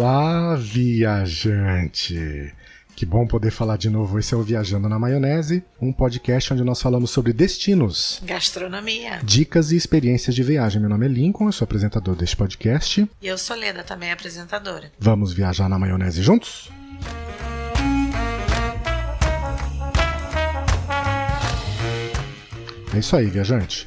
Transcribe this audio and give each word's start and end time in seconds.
Olá, 0.00 0.56
viajante! 0.56 2.14
Que 2.96 3.04
bom 3.04 3.26
poder 3.26 3.50
falar 3.50 3.76
de 3.76 3.90
novo. 3.90 4.18
Esse 4.18 4.32
é 4.32 4.36
o 4.38 4.42
Viajando 4.42 4.88
na 4.88 4.98
Maionese, 4.98 5.62
um 5.78 5.92
podcast 5.92 6.54
onde 6.54 6.64
nós 6.64 6.80
falamos 6.80 7.10
sobre 7.10 7.34
destinos, 7.34 8.18
gastronomia, 8.24 9.20
dicas 9.22 9.72
e 9.72 9.76
experiências 9.76 10.34
de 10.34 10.42
viagem. 10.42 10.80
Meu 10.80 10.88
nome 10.88 11.04
é 11.04 11.08
Lincoln, 11.10 11.48
eu 11.48 11.52
sou 11.52 11.66
apresentador 11.66 12.16
deste 12.16 12.34
podcast. 12.34 13.06
E 13.20 13.26
eu 13.26 13.36
sou 13.36 13.54
Leda, 13.54 13.84
também 13.84 14.10
apresentadora. 14.10 14.90
Vamos 14.98 15.34
viajar 15.34 15.68
na 15.68 15.78
maionese 15.78 16.22
juntos? 16.22 16.70
É 22.94 22.98
isso 22.98 23.14
aí, 23.14 23.26
viajante. 23.26 23.86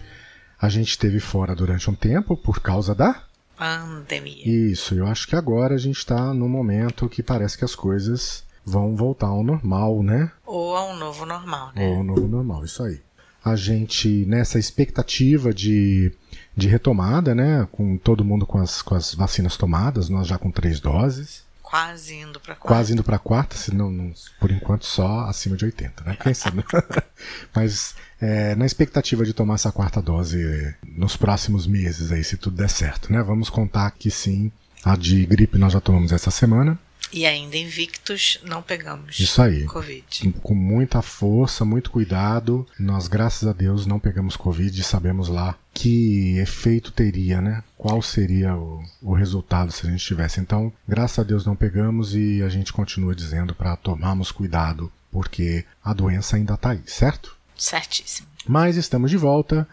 A 0.61 0.69
gente 0.69 0.89
esteve 0.89 1.19
fora 1.19 1.55
durante 1.55 1.89
um 1.89 1.95
tempo 1.95 2.37
por 2.37 2.61
causa 2.61 2.93
da 2.93 3.19
pandemia. 3.57 4.47
Isso, 4.47 4.95
eu 4.95 5.07
acho 5.07 5.27
que 5.27 5.35
agora 5.35 5.75
a 5.75 5.77
gente 5.77 5.97
está 5.97 6.33
no 6.33 6.47
momento 6.47 7.09
que 7.09 7.23
parece 7.23 7.57
que 7.57 7.65
as 7.65 7.75
coisas 7.75 8.43
vão 8.65 8.95
voltar 8.95 9.27
ao 9.27 9.43
normal, 9.43 10.01
né? 10.01 10.31
Ou 10.45 10.75
ao 10.75 10.95
novo 10.95 11.25
normal, 11.25 11.71
né? 11.75 11.87
Ou 11.87 11.97
ao 11.97 12.03
novo 12.03 12.27
normal, 12.27 12.65
isso 12.65 12.83
aí. 12.83 13.01
A 13.43 13.55
gente, 13.55 14.25
nessa 14.25 14.57
expectativa 14.57 15.53
de, 15.53 16.11
de 16.55 16.67
retomada, 16.67 17.35
né? 17.35 17.67
Com 17.71 17.97
todo 17.97 18.23
mundo 18.23 18.45
com 18.45 18.57
as, 18.57 18.81
com 18.81 18.95
as 18.95 19.13
vacinas 19.13 19.57
tomadas, 19.57 20.07
nós 20.07 20.27
já 20.27 20.37
com 20.37 20.49
três 20.49 20.79
doses. 20.79 21.42
Quase 21.73 22.13
indo 22.13 22.39
para 22.39 22.53
quarta. 22.53 22.67
Quase 22.67 22.93
indo 22.93 23.03
para 23.03 23.17
quarta, 23.17 23.57
se 23.57 23.73
não, 23.73 23.89
não, 23.89 24.13
por 24.39 24.51
enquanto 24.51 24.85
só 24.85 25.21
acima 25.21 25.57
de 25.57 25.65
80, 25.65 26.03
né? 26.03 26.15
Quem 26.21 26.31
sabe? 26.31 26.63
Mas 27.51 27.95
é, 28.21 28.53
na 28.53 28.63
expectativa 28.63 29.25
de 29.25 29.33
tomar 29.33 29.55
essa 29.55 29.71
quarta 29.71 29.99
dose 29.99 30.75
nos 30.83 31.17
próximos 31.17 31.65
meses 31.65 32.11
aí, 32.11 32.23
se 32.23 32.37
tudo 32.37 32.57
der 32.57 32.69
certo, 32.69 33.11
né? 33.11 33.23
Vamos 33.23 33.49
contar 33.49 33.89
que 33.89 34.11
sim, 34.11 34.51
a 34.85 34.95
de 34.95 35.25
gripe 35.25 35.57
nós 35.57 35.73
já 35.73 35.81
tomamos 35.81 36.11
essa 36.11 36.29
semana. 36.29 36.77
E 37.11 37.25
ainda 37.25 37.57
invictos 37.57 38.39
não 38.43 38.61
pegamos 38.61 39.19
Isso 39.19 39.41
aí. 39.41 39.65
Covid. 39.65 40.31
Com 40.43 40.53
muita 40.53 41.01
força, 41.01 41.65
muito 41.65 41.89
cuidado. 41.89 42.67
Nós, 42.77 43.07
graças 43.07 43.49
a 43.49 43.51
Deus, 43.51 43.87
não 43.87 43.99
pegamos 43.99 44.37
Covid 44.37 44.79
e 44.79 44.83
sabemos 44.83 45.27
lá 45.27 45.57
que 45.73 46.37
efeito 46.37 46.91
teria, 46.91 47.41
né? 47.41 47.63
Qual 47.77 48.01
seria 48.01 48.55
o, 48.55 48.83
o 49.01 49.13
resultado 49.13 49.71
se 49.71 49.87
a 49.87 49.89
gente 49.89 50.05
tivesse. 50.05 50.39
Então, 50.39 50.71
graças 50.87 51.19
a 51.19 51.23
Deus 51.23 51.45
não 51.45 51.55
pegamos 51.55 52.15
e 52.15 52.41
a 52.43 52.49
gente 52.49 52.71
continua 52.71 53.15
dizendo 53.15 53.55
para 53.55 53.75
tomarmos 53.75 54.31
cuidado, 54.31 54.91
porque 55.11 55.65
a 55.83 55.93
doença 55.93 56.35
ainda 56.35 56.53
está 56.53 56.71
aí, 56.71 56.81
certo? 56.85 57.35
Certíssimo. 57.57 58.27
Mas 58.47 58.77
estamos 58.77 59.09
de 59.09 59.17
volta. 59.17 59.67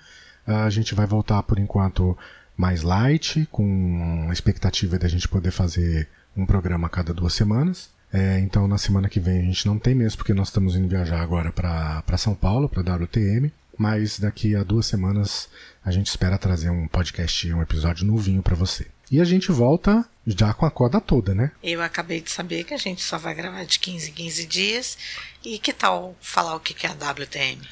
A 0.46 0.70
gente 0.70 0.94
vai 0.94 1.06
voltar 1.06 1.42
por 1.42 1.58
enquanto 1.58 2.16
mais 2.56 2.82
light, 2.82 3.46
com 3.50 4.26
a 4.28 4.32
expectativa 4.32 4.98
de 4.98 5.06
a 5.06 5.08
gente 5.08 5.28
poder 5.28 5.50
fazer 5.50 6.08
um 6.36 6.46
programa 6.46 6.86
a 6.86 6.90
cada 6.90 7.12
duas 7.12 7.34
semanas. 7.34 7.90
É, 8.12 8.40
então 8.40 8.66
na 8.66 8.76
semana 8.76 9.08
que 9.08 9.20
vem 9.20 9.38
a 9.38 9.44
gente 9.44 9.66
não 9.66 9.78
tem 9.78 9.94
mesmo, 9.94 10.18
porque 10.18 10.34
nós 10.34 10.48
estamos 10.48 10.74
indo 10.74 10.88
viajar 10.88 11.20
agora 11.20 11.52
para 11.52 12.18
São 12.18 12.34
Paulo, 12.34 12.68
para 12.68 12.96
WTM. 12.96 13.52
Mas 13.80 14.18
daqui 14.18 14.54
a 14.54 14.62
duas 14.62 14.84
semanas 14.84 15.48
a 15.82 15.90
gente 15.90 16.08
espera 16.08 16.36
trazer 16.36 16.68
um 16.68 16.86
podcast, 16.86 17.50
um 17.50 17.62
episódio 17.62 18.06
novinho 18.06 18.42
para 18.42 18.54
você. 18.54 18.86
E 19.10 19.18
a 19.18 19.24
gente 19.24 19.50
volta 19.50 20.06
já 20.26 20.52
com 20.52 20.66
a 20.66 20.70
corda 20.70 21.00
toda, 21.00 21.34
né? 21.34 21.50
Eu 21.62 21.80
acabei 21.80 22.20
de 22.20 22.30
saber 22.30 22.64
que 22.64 22.74
a 22.74 22.76
gente 22.76 23.02
só 23.02 23.16
vai 23.16 23.34
gravar 23.34 23.64
de 23.64 23.78
15 23.78 24.10
em 24.10 24.12
15 24.12 24.46
dias. 24.46 24.98
E 25.42 25.58
que 25.58 25.72
tal 25.72 26.14
falar 26.20 26.56
o 26.56 26.60
que 26.60 26.86
é 26.86 26.90
a 26.90 26.92
WTM? 26.92 27.62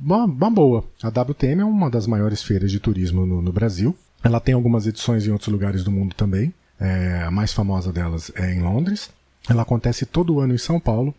Uma, 0.00 0.26
uma 0.26 0.48
boa. 0.48 0.88
A 1.02 1.08
WTM 1.08 1.62
é 1.62 1.64
uma 1.64 1.90
das 1.90 2.06
maiores 2.06 2.40
feiras 2.40 2.70
de 2.70 2.78
turismo 2.78 3.26
no, 3.26 3.42
no 3.42 3.52
Brasil. 3.52 3.98
Ela 4.22 4.38
tem 4.38 4.54
algumas 4.54 4.86
edições 4.86 5.26
em 5.26 5.32
outros 5.32 5.48
lugares 5.48 5.82
do 5.82 5.90
mundo 5.90 6.14
também. 6.14 6.54
É, 6.78 7.24
a 7.26 7.32
mais 7.32 7.52
famosa 7.52 7.92
delas 7.92 8.30
é 8.36 8.54
em 8.54 8.62
Londres. 8.62 9.10
Ela 9.50 9.62
acontece 9.62 10.06
todo 10.06 10.38
ano 10.38 10.54
em 10.54 10.58
São 10.58 10.78
Paulo. 10.78 11.12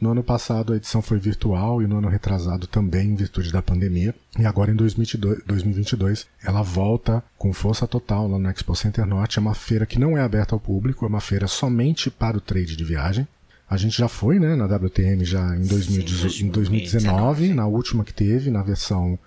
No 0.00 0.12
ano 0.12 0.22
passado 0.24 0.72
a 0.72 0.76
edição 0.76 1.02
foi 1.02 1.18
virtual 1.18 1.82
e 1.82 1.86
no 1.86 1.98
ano 1.98 2.08
retrasado 2.08 2.66
também 2.66 3.10
em 3.10 3.14
virtude 3.14 3.52
da 3.52 3.60
pandemia. 3.60 4.14
E 4.38 4.46
agora 4.46 4.70
em 4.70 4.74
2022, 4.74 5.44
2022 5.44 6.26
ela 6.42 6.62
volta 6.62 7.22
com 7.36 7.52
força 7.52 7.86
total 7.86 8.26
lá 8.26 8.38
no 8.38 8.48
Expo 8.48 8.74
Center 8.74 9.04
Norte. 9.04 9.38
É 9.38 9.42
uma 9.42 9.54
feira 9.54 9.84
que 9.84 9.98
não 9.98 10.16
é 10.16 10.22
aberta 10.22 10.54
ao 10.54 10.60
público, 10.60 11.04
é 11.04 11.08
uma 11.08 11.20
feira 11.20 11.46
somente 11.46 12.10
para 12.10 12.38
o 12.38 12.40
trade 12.40 12.76
de 12.76 12.84
viagem. 12.84 13.28
A 13.68 13.76
gente 13.76 13.98
já 13.98 14.08
foi 14.08 14.40
né, 14.40 14.56
na 14.56 14.64
WTM 14.64 15.24
já 15.24 15.54
em, 15.54 15.66
2018, 15.66 16.34
Sim, 16.34 16.46
em 16.46 16.48
2019, 16.48 17.54
na 17.54 17.66
última 17.66 18.02
que 18.02 18.12
teve, 18.12 18.50
na 18.50 18.62
versão 18.62 19.18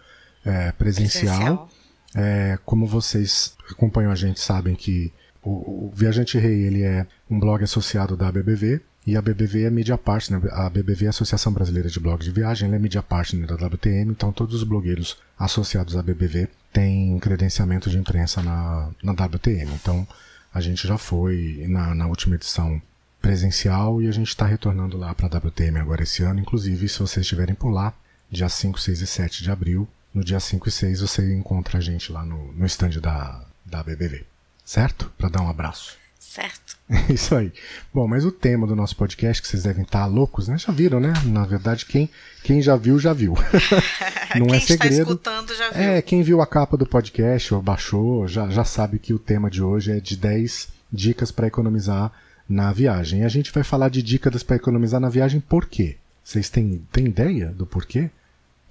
é, 0.44 0.72
presencial. 0.72 1.38
presencial. 1.38 1.70
É, 2.16 2.60
como 2.66 2.86
vocês 2.86 3.56
acompanham 3.72 4.12
a 4.12 4.16
gente 4.16 4.40
sabem 4.40 4.76
que 4.76 5.14
o, 5.42 5.88
o, 5.88 5.92
Viajante 5.96 6.38
Rei 6.38 6.64
ele 6.64 6.84
é 6.84 7.08
um 7.30 7.40
blog 7.40 7.64
associado 7.64 8.16
da 8.16 8.32
BBV 8.32 8.82
e 9.06 9.18
a 9.18 9.22
BBV 9.22 9.64
é 9.64 9.70
media 9.70 9.98
partner, 9.98 10.42
a 10.54 10.70
BBV 10.70 11.06
é 11.06 11.08
a 11.08 11.10
Associação 11.10 11.52
Brasileira 11.52 11.90
de 11.90 12.00
Blogs 12.00 12.26
de 12.26 12.32
Viagem, 12.32 12.68
ela 12.68 12.76
é 12.76 12.80
media 12.80 13.04
partner 13.04 13.46
da 13.46 13.56
WTM, 13.56 14.12
então 14.12 14.32
todos 14.32 14.56
os 14.56 14.64
blogueiros 14.64 15.18
associados 15.38 15.98
à 15.98 16.02
BBV 16.02 16.48
têm 16.72 17.20
credenciamento 17.20 17.90
de 17.90 17.98
imprensa 17.98 18.42
na, 18.42 18.90
na 19.04 19.12
WTM. 19.12 19.74
Então 19.74 20.08
a 20.54 20.62
gente 20.62 20.88
já 20.88 20.98
foi 20.98 21.66
na, 21.68 21.94
na 21.94 22.08
última 22.08 22.36
edição 22.36 22.82
presencial 23.22 24.02
e 24.02 24.08
a 24.08 24.12
gente 24.12 24.30
está 24.30 24.46
retornando 24.46 24.98
lá 24.98 25.14
para 25.14 25.26
a 25.28 25.38
WTM 25.38 25.80
agora 25.80 26.04
esse 26.04 26.24
ano. 26.24 26.40
Inclusive, 26.40 26.88
se 26.88 27.00
vocês 27.00 27.26
estiverem 27.26 27.56
por 27.56 27.70
lá, 27.70 27.94
dia 28.32 28.50
5, 28.50 28.80
6 28.80 29.02
e 29.02 29.08
7 29.08 29.44
de 29.44 29.52
abril, 29.52 29.88
no 30.14 30.24
dia 30.24 30.40
5 30.40 30.68
e 30.68 30.72
6 30.72 31.02
você 31.02 31.34
encontra 31.34 31.78
a 31.78 31.82
gente 31.82 32.12
lá 32.12 32.26
no, 32.26 32.54
no 32.54 32.66
stand 32.66 33.00
da, 33.02 33.46
da 33.66 33.84
BBV 33.84 34.26
certo? 34.64 35.12
Para 35.18 35.30
dar 35.30 35.42
um 35.42 35.50
abraço. 35.50 35.98
Certo. 36.24 36.78
Isso 37.14 37.36
aí. 37.36 37.52
Bom, 37.94 38.08
mas 38.08 38.26
o 38.26 38.32
tema 38.32 38.66
do 38.66 38.76
nosso 38.76 38.96
podcast, 38.96 39.42
que 39.42 39.48
vocês 39.48 39.64
devem 39.64 39.84
estar 39.84 40.06
loucos, 40.06 40.48
né? 40.48 40.58
Já 40.58 40.72
viram, 40.72 41.00
né? 41.00 41.14
Na 41.26 41.46
verdade, 41.46 41.86
quem, 41.86 42.10
quem 42.44 42.62
já 42.62 42.76
viu, 42.78 42.98
já 42.98 43.12
viu. 43.12 43.36
Não 44.40 44.48
quem 44.48 44.56
é 44.56 44.60
segredo. 44.62 44.94
Está 44.94 45.04
escutando 45.04 45.56
já 45.56 45.70
viu. 45.70 45.82
É, 45.82 46.02
quem 46.02 46.24
viu 46.24 46.42
a 46.42 46.48
capa 46.48 46.78
do 46.78 46.88
podcast 46.88 47.54
ou 47.54 47.62
baixou, 47.62 48.28
já, 48.28 48.50
já 48.50 48.64
sabe 48.64 49.00
que 49.00 49.14
o 49.14 49.20
tema 49.20 49.50
de 49.50 49.62
hoje 49.62 49.92
é 49.92 50.00
de 50.00 50.16
10 50.16 50.70
dicas 50.92 51.30
para 51.30 51.46
economizar 51.46 52.12
na 52.48 52.72
viagem. 52.72 53.20
E 53.20 53.24
a 53.26 53.30
gente 53.30 53.52
vai 53.52 53.64
falar 53.64 53.90
de 53.90 54.02
dicas 54.02 54.42
para 54.44 54.56
economizar 54.56 55.02
na 55.02 55.10
viagem 55.10 55.42
por 55.42 55.68
quê? 55.68 55.98
Vocês 56.24 56.50
têm, 56.50 56.82
têm 56.92 57.06
ideia 57.06 57.50
do 57.50 57.66
porquê? 57.66 58.10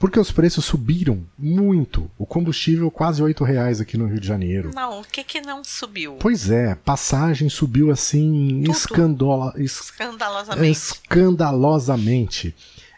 Porque 0.03 0.19
os 0.19 0.33
preços 0.33 0.65
subiram 0.65 1.25
muito. 1.39 2.11
O 2.19 2.27
combustível 2.27 2.91
quase 2.91 3.23
oito 3.23 3.45
reais 3.45 3.81
aqui 3.81 3.97
no 3.97 4.09
Rio 4.09 4.19
de 4.19 4.27
Janeiro. 4.27 4.73
Não, 4.75 5.01
o 5.01 5.05
que 5.05 5.23
que 5.23 5.41
não 5.41 5.63
subiu? 5.63 6.17
Pois 6.19 6.51
é, 6.51 6.75
passagem 6.75 7.49
subiu 7.49 7.89
assim 7.89 8.65
escandola, 8.69 9.55
es, 9.57 9.79
escandalosamente. 9.79 10.77
Escandalosamente. 10.77 12.53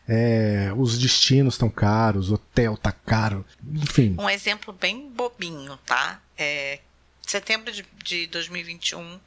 É, 0.08 0.72
os 0.78 0.98
destinos 0.98 1.52
estão 1.52 1.68
caros, 1.68 2.30
o 2.30 2.36
hotel 2.36 2.74
tá 2.74 2.90
caro, 2.90 3.44
enfim. 3.70 4.16
Um 4.18 4.30
exemplo 4.30 4.72
bem 4.72 5.10
bobinho, 5.10 5.78
tá? 5.84 6.22
É, 6.38 6.80
setembro 7.20 7.70
de, 7.70 7.84
de 8.02 8.26
2021, 8.28 9.20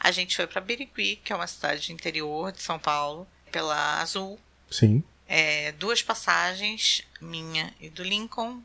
a 0.00 0.10
gente 0.10 0.34
foi 0.34 0.48
para 0.48 0.60
Birigui, 0.60 1.20
que 1.22 1.32
é 1.32 1.36
uma 1.36 1.46
cidade 1.46 1.92
interior 1.92 2.50
de 2.50 2.60
São 2.60 2.80
Paulo, 2.80 3.28
pela 3.52 4.00
Azul. 4.00 4.40
Sim 4.68 5.04
é, 5.34 5.72
duas 5.72 6.02
passagens, 6.02 7.02
minha 7.18 7.72
e 7.80 7.88
do 7.88 8.02
Lincoln, 8.02 8.60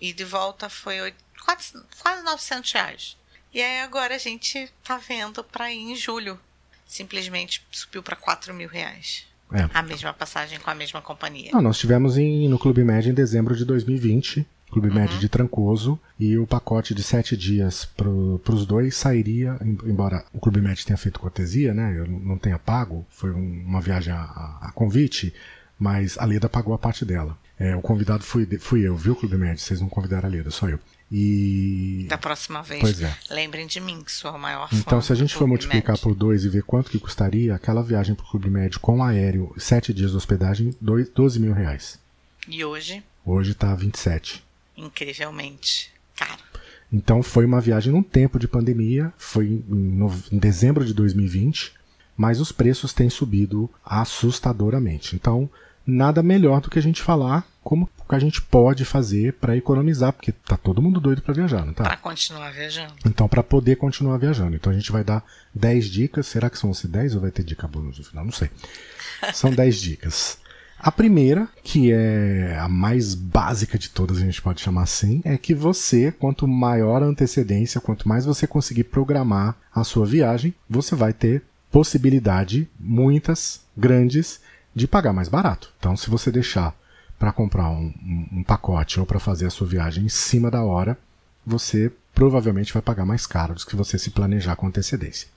e 0.00 0.12
de 0.12 0.24
volta 0.24 0.68
foi 0.68 1.00
8, 1.00 1.16
quase, 1.44 1.72
quase 2.00 2.24
900 2.24 2.72
reais. 2.72 3.16
E 3.54 3.62
aí 3.62 3.80
agora 3.82 4.16
a 4.16 4.18
gente 4.18 4.68
tá 4.82 4.96
vendo 4.98 5.44
para 5.44 5.72
ir 5.72 5.78
em 5.78 5.94
julho. 5.94 6.36
Simplesmente 6.84 7.64
subiu 7.70 8.02
para 8.02 8.16
4 8.16 8.52
mil 8.52 8.68
reais. 8.68 9.24
É. 9.52 9.68
A 9.72 9.82
mesma 9.82 10.12
passagem 10.12 10.58
com 10.58 10.68
a 10.68 10.74
mesma 10.74 11.00
companhia. 11.00 11.52
Não, 11.52 11.62
nós 11.62 11.78
tivemos 11.78 12.18
em, 12.18 12.48
no 12.48 12.58
Clube 12.58 12.82
Médio 12.82 13.12
em 13.12 13.14
dezembro 13.14 13.54
de 13.54 13.64
2020. 13.64 14.44
Clube 14.68 14.88
uhum. 14.88 14.94
Médio 14.94 15.18
de 15.18 15.28
Trancoso, 15.28 15.98
e 16.18 16.38
o 16.38 16.46
pacote 16.46 16.94
de 16.94 17.02
sete 17.02 17.36
dias 17.36 17.84
para 17.84 18.08
os 18.08 18.64
dois 18.64 18.96
sairia, 18.96 19.58
embora 19.84 20.24
o 20.32 20.38
Clube 20.38 20.60
Médio 20.60 20.86
tenha 20.86 20.96
feito 20.96 21.18
cortesia, 21.18 21.74
né? 21.74 21.92
Eu 21.98 22.06
não 22.06 22.38
tenha 22.38 22.56
pago, 22.56 23.04
foi 23.10 23.32
um, 23.32 23.64
uma 23.66 23.80
viagem 23.80 24.12
a, 24.12 24.58
a, 24.60 24.72
convite, 24.72 25.34
mas 25.80 26.18
a 26.18 26.26
Leda 26.26 26.46
pagou 26.46 26.74
a 26.74 26.78
parte 26.78 27.06
dela. 27.06 27.38
É, 27.58 27.74
o 27.74 27.80
convidado 27.80 28.22
fui, 28.22 28.46
fui 28.58 28.82
eu, 28.82 28.94
viu, 28.94 29.16
Clube 29.16 29.36
Médio? 29.36 29.58
Vocês 29.58 29.80
não 29.80 29.88
convidaram 29.88 30.28
a 30.28 30.32
Leda, 30.32 30.50
só 30.50 30.68
eu. 30.68 30.78
E. 31.10 32.06
Da 32.08 32.18
próxima 32.18 32.62
vez. 32.62 32.80
Pois 32.80 33.00
é. 33.00 33.16
Lembrem 33.30 33.66
de 33.66 33.80
mim, 33.80 34.02
que 34.04 34.12
sou 34.12 34.30
a 34.30 34.38
maior 34.38 34.68
Então, 34.72 35.00
se 35.00 35.10
a 35.12 35.16
gente 35.16 35.34
for 35.34 35.48
multiplicar 35.48 35.94
Med. 35.94 36.02
por 36.02 36.14
dois 36.14 36.44
e 36.44 36.48
ver 36.50 36.62
quanto 36.62 36.90
que 36.90 36.98
custaria, 37.00 37.54
aquela 37.54 37.82
viagem 37.82 38.14
para 38.14 38.24
o 38.24 38.28
Clube 38.28 38.50
Médio 38.50 38.78
com 38.78 39.02
aéreo, 39.02 39.52
sete 39.58 39.92
dias 39.92 40.10
de 40.10 40.16
hospedagem, 40.18 40.74
dois, 40.80 41.08
12 41.08 41.40
mil 41.40 41.52
reais. 41.52 41.98
E 42.46 42.62
hoje? 42.64 43.02
Hoje 43.24 43.54
tá 43.54 43.74
27. 43.74 44.44
Incrivelmente 44.76 45.90
caro. 46.14 46.42
Então 46.92 47.22
foi 47.22 47.44
uma 47.46 47.60
viagem 47.60 47.92
num 47.92 48.02
tempo 48.02 48.38
de 48.38 48.46
pandemia, 48.46 49.12
foi 49.16 49.46
em, 49.46 49.64
no, 49.68 50.14
em 50.30 50.38
dezembro 50.38 50.84
de 50.84 50.92
2020, 50.92 51.72
mas 52.16 52.40
os 52.40 52.52
preços 52.52 52.92
têm 52.92 53.08
subido 53.08 53.68
assustadoramente. 53.84 55.16
Então, 55.16 55.48
nada 55.86 56.22
melhor 56.22 56.60
do 56.60 56.70
que 56.70 56.78
a 56.78 56.82
gente 56.82 57.02
falar 57.02 57.46
como 57.62 57.88
que 58.08 58.14
a 58.14 58.18
gente 58.18 58.42
pode 58.42 58.84
fazer 58.84 59.34
para 59.34 59.56
economizar, 59.56 60.12
porque 60.12 60.32
tá 60.32 60.56
todo 60.56 60.82
mundo 60.82 61.00
doido 61.00 61.22
para 61.22 61.32
viajar, 61.32 61.64
não 61.64 61.72
tá? 61.72 61.84
Para 61.84 61.96
continuar 61.96 62.50
viajando. 62.50 62.94
Então, 63.06 63.28
para 63.28 63.42
poder 63.42 63.76
continuar 63.76 64.16
viajando. 64.18 64.56
Então, 64.56 64.72
a 64.72 64.74
gente 64.74 64.90
vai 64.90 65.04
dar 65.04 65.24
10 65.54 65.86
dicas. 65.86 66.26
Será 66.26 66.50
que 66.50 66.58
são 66.58 66.72
10 66.72 67.14
ou 67.14 67.20
vai 67.20 67.30
ter 67.30 67.44
dica 67.44 67.68
bônus 67.68 67.98
no 67.98 68.04
final? 68.04 68.24
Não 68.24 68.32
sei. 68.32 68.50
São 69.32 69.50
10 69.52 69.80
dicas. 69.80 70.38
A 70.78 70.90
primeira, 70.90 71.46
que 71.62 71.92
é 71.92 72.56
a 72.58 72.66
mais 72.66 73.14
básica 73.14 73.78
de 73.78 73.90
todas, 73.90 74.16
a 74.16 74.22
gente 74.22 74.40
pode 74.40 74.62
chamar 74.62 74.84
assim, 74.84 75.20
é 75.26 75.36
que 75.36 75.54
você, 75.54 76.10
quanto 76.10 76.48
maior 76.48 77.02
a 77.02 77.06
antecedência, 77.06 77.82
quanto 77.82 78.08
mais 78.08 78.24
você 78.24 78.46
conseguir 78.46 78.84
programar 78.84 79.56
a 79.74 79.84
sua 79.84 80.06
viagem, 80.06 80.54
você 80.68 80.96
vai 80.96 81.12
ter 81.12 81.42
possibilidade, 81.70 82.66
muitas, 82.78 83.60
grandes, 83.76 84.40
de 84.74 84.86
pagar 84.86 85.12
mais 85.12 85.28
barato. 85.28 85.72
Então, 85.78 85.96
se 85.96 86.08
você 86.08 86.30
deixar 86.30 86.74
para 87.18 87.32
comprar 87.32 87.68
um, 87.68 87.92
um, 88.02 88.28
um, 88.38 88.44
pacote 88.44 88.98
ou 88.98 89.06
para 89.06 89.20
fazer 89.20 89.46
a 89.46 89.50
sua 89.50 89.66
viagem 89.66 90.04
em 90.04 90.08
cima 90.08 90.50
da 90.50 90.62
hora, 90.62 90.98
você 91.44 91.92
provavelmente 92.14 92.72
vai 92.72 92.82
pagar 92.82 93.04
mais 93.04 93.26
caro 93.26 93.54
do 93.54 93.66
que 93.66 93.76
você 93.76 93.98
se 93.98 94.10
planejar 94.10 94.56
com 94.56 94.66
antecedência. 94.66 95.28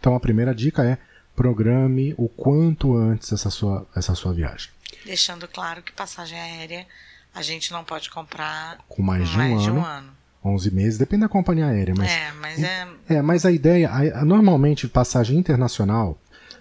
Então, 0.00 0.14
a 0.14 0.20
primeira 0.20 0.54
dica 0.54 0.84
é 0.84 0.98
programe 1.36 2.14
o 2.18 2.28
quanto 2.28 2.96
antes 2.96 3.32
essa 3.32 3.50
sua, 3.50 3.86
essa 3.94 4.14
sua 4.14 4.32
viagem. 4.32 4.70
Deixando 5.04 5.46
claro 5.46 5.82
que 5.82 5.92
passagem 5.92 6.38
aérea 6.38 6.86
a 7.34 7.42
gente 7.42 7.70
não 7.72 7.84
pode 7.84 8.10
comprar 8.10 8.78
com 8.88 9.02
mais, 9.02 9.28
de, 9.28 9.36
mais 9.36 9.52
um 9.52 9.58
de 9.58 9.70
um 9.70 9.84
ano. 9.84 10.12
11 10.44 10.70
meses, 10.72 10.98
depende 10.98 11.22
da 11.22 11.28
companhia 11.28 11.66
aérea, 11.66 11.94
mas. 11.96 12.10
É, 12.10 12.32
mas 12.32 12.62
é. 12.62 12.88
É, 13.08 13.22
mas 13.22 13.44
a 13.44 13.52
ideia. 13.52 13.90
A, 13.90 14.20
a, 14.20 14.24
normalmente, 14.24 14.88
passagem 14.88 15.36
internacional, 15.36 16.18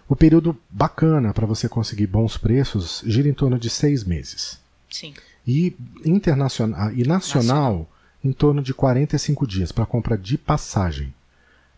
o 0.09 0.15
período 0.15 0.57
bacana 0.69 1.33
para 1.33 1.45
você 1.45 1.67
conseguir 1.67 2.07
bons 2.07 2.37
preços 2.37 3.03
gira 3.05 3.27
em 3.27 3.33
torno 3.33 3.59
de 3.59 3.69
seis 3.69 4.03
meses. 4.03 4.59
Sim. 4.89 5.13
E 5.45 5.75
internacional 6.05 6.91
e 6.91 7.05
nacional, 7.05 7.07
nacional. 7.07 7.89
em 8.23 8.31
torno 8.31 8.61
de 8.61 8.73
45 8.73 9.45
dias 9.45 9.71
para 9.71 9.85
compra 9.85 10.17
de 10.17 10.37
passagem. 10.37 11.13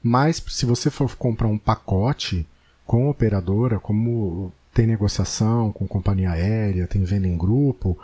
Mas 0.02 0.42
se 0.48 0.66
você 0.66 0.90
for 0.90 1.14
comprar 1.16 1.48
um 1.48 1.58
pacote 1.58 2.48
com 2.86 3.10
operadora, 3.10 3.80
como 3.80 4.52
tem 4.74 4.88
negociação 4.88 5.72
com 5.72 5.88
companhia 5.88 6.32
aérea, 6.32 6.88
tem 6.88 7.04
venda 7.04 7.28
em 7.28 7.38
grupo, 7.38 7.98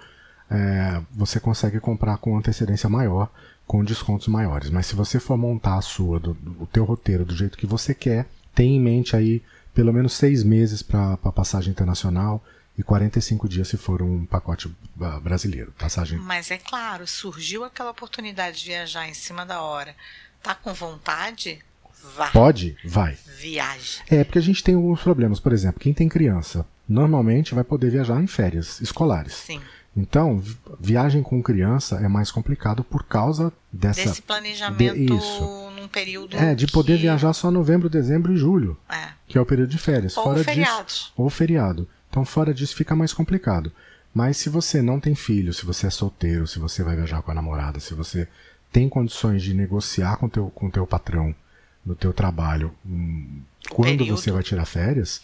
é, 0.49 1.01
você 1.11 1.39
consegue 1.39 1.79
comprar 1.79 2.17
com 2.17 2.37
antecedência 2.37 2.89
maior, 2.89 3.31
com 3.65 3.83
descontos 3.83 4.27
maiores. 4.27 4.69
Mas 4.69 4.87
se 4.87 4.95
você 4.95 5.19
for 5.19 5.37
montar 5.37 5.77
a 5.77 5.81
sua, 5.81 6.19
do, 6.19 6.33
do, 6.33 6.63
o 6.63 6.67
teu 6.67 6.83
roteiro 6.83 7.25
do 7.25 7.35
jeito 7.35 7.57
que 7.57 7.65
você 7.65 7.93
quer, 7.93 8.27
tem 8.53 8.75
em 8.75 8.79
mente 8.79 9.15
aí 9.15 9.41
pelo 9.75 9.93
menos 9.93 10.13
seis 10.13 10.43
meses 10.43 10.81
para 10.81 11.17
passagem 11.17 11.69
internacional 11.69 12.43
e 12.77 12.81
45 12.81 13.47
dias 13.47 13.67
se 13.67 13.77
for 13.77 14.01
um 14.01 14.25
pacote 14.25 14.73
ah, 14.99 15.19
brasileiro. 15.19 15.73
Passagem. 15.77 16.17
Mas 16.17 16.49
é 16.49 16.57
claro, 16.57 17.05
surgiu 17.05 17.63
aquela 17.63 17.91
oportunidade 17.91 18.59
de 18.59 18.65
viajar 18.65 19.07
em 19.07 19.13
cima 19.13 19.45
da 19.45 19.61
hora. 19.61 19.93
Tá 20.41 20.55
com 20.55 20.73
vontade? 20.73 21.59
Vá. 22.15 22.31
Pode? 22.31 22.77
Vai. 22.85 23.17
Viaje. 23.37 24.01
É, 24.07 24.23
porque 24.23 24.39
a 24.39 24.41
gente 24.41 24.63
tem 24.63 24.75
alguns 24.75 25.01
problemas. 25.01 25.39
Por 25.39 25.51
exemplo, 25.51 25.79
quem 25.79 25.93
tem 25.93 26.07
criança 26.07 26.65
normalmente 26.87 27.53
vai 27.53 27.63
poder 27.63 27.91
viajar 27.91 28.21
em 28.21 28.27
férias 28.27 28.79
escolares. 28.79 29.33
Sim. 29.33 29.61
Então, 29.97 30.43
viagem 30.79 31.23
com 31.23 31.41
criança 31.41 31.95
é 31.97 32.07
mais 32.07 32.29
complicado 32.29 32.83
por 32.83 33.03
causa 33.03 33.51
dessa. 33.71 34.03
Desse 34.03 34.21
planejamento 34.21 34.93
de, 34.93 35.13
isso. 35.13 35.64
Num 35.85 35.87
período. 35.87 36.35
É, 36.35 36.53
de 36.53 36.67
poder 36.67 36.95
que... 36.95 37.03
viajar 37.03 37.33
só 37.33 37.49
novembro, 37.49 37.89
dezembro 37.89 38.33
e 38.33 38.37
julho. 38.37 38.77
É. 38.89 39.09
Que 39.27 39.37
é 39.37 39.41
o 39.41 39.45
período 39.45 39.69
de 39.69 39.77
férias. 39.77 40.17
Ou 40.17 40.23
Fora 40.23 40.43
feriados. 40.43 40.93
Disso, 40.93 41.13
ou 41.15 41.29
feriado. 41.29 41.87
Então, 42.09 42.25
fora 42.25 42.53
disso, 42.53 42.75
fica 42.75 42.95
mais 42.95 43.13
complicado. 43.13 43.71
Mas 44.13 44.37
se 44.37 44.49
você 44.49 44.81
não 44.81 44.99
tem 44.99 45.13
filho, 45.13 45.53
se 45.53 45.65
você 45.65 45.87
é 45.87 45.89
solteiro, 45.89 46.47
se 46.47 46.59
você 46.59 46.83
vai 46.83 46.95
viajar 46.95 47.21
com 47.21 47.31
a 47.31 47.35
namorada, 47.35 47.79
se 47.79 47.93
você 47.93 48.27
tem 48.71 48.87
condições 48.87 49.43
de 49.43 49.53
negociar 49.53 50.17
com 50.17 50.29
teu, 50.29 50.49
com 50.49 50.69
teu 50.69 50.87
patrão 50.87 51.35
no 51.85 51.95
teu 51.95 52.11
trabalho 52.11 52.73
hum, 52.85 53.41
quando 53.69 53.99
período. 53.99 54.17
você 54.17 54.31
vai 54.31 54.41
tirar 54.41 54.65
férias, 54.65 55.21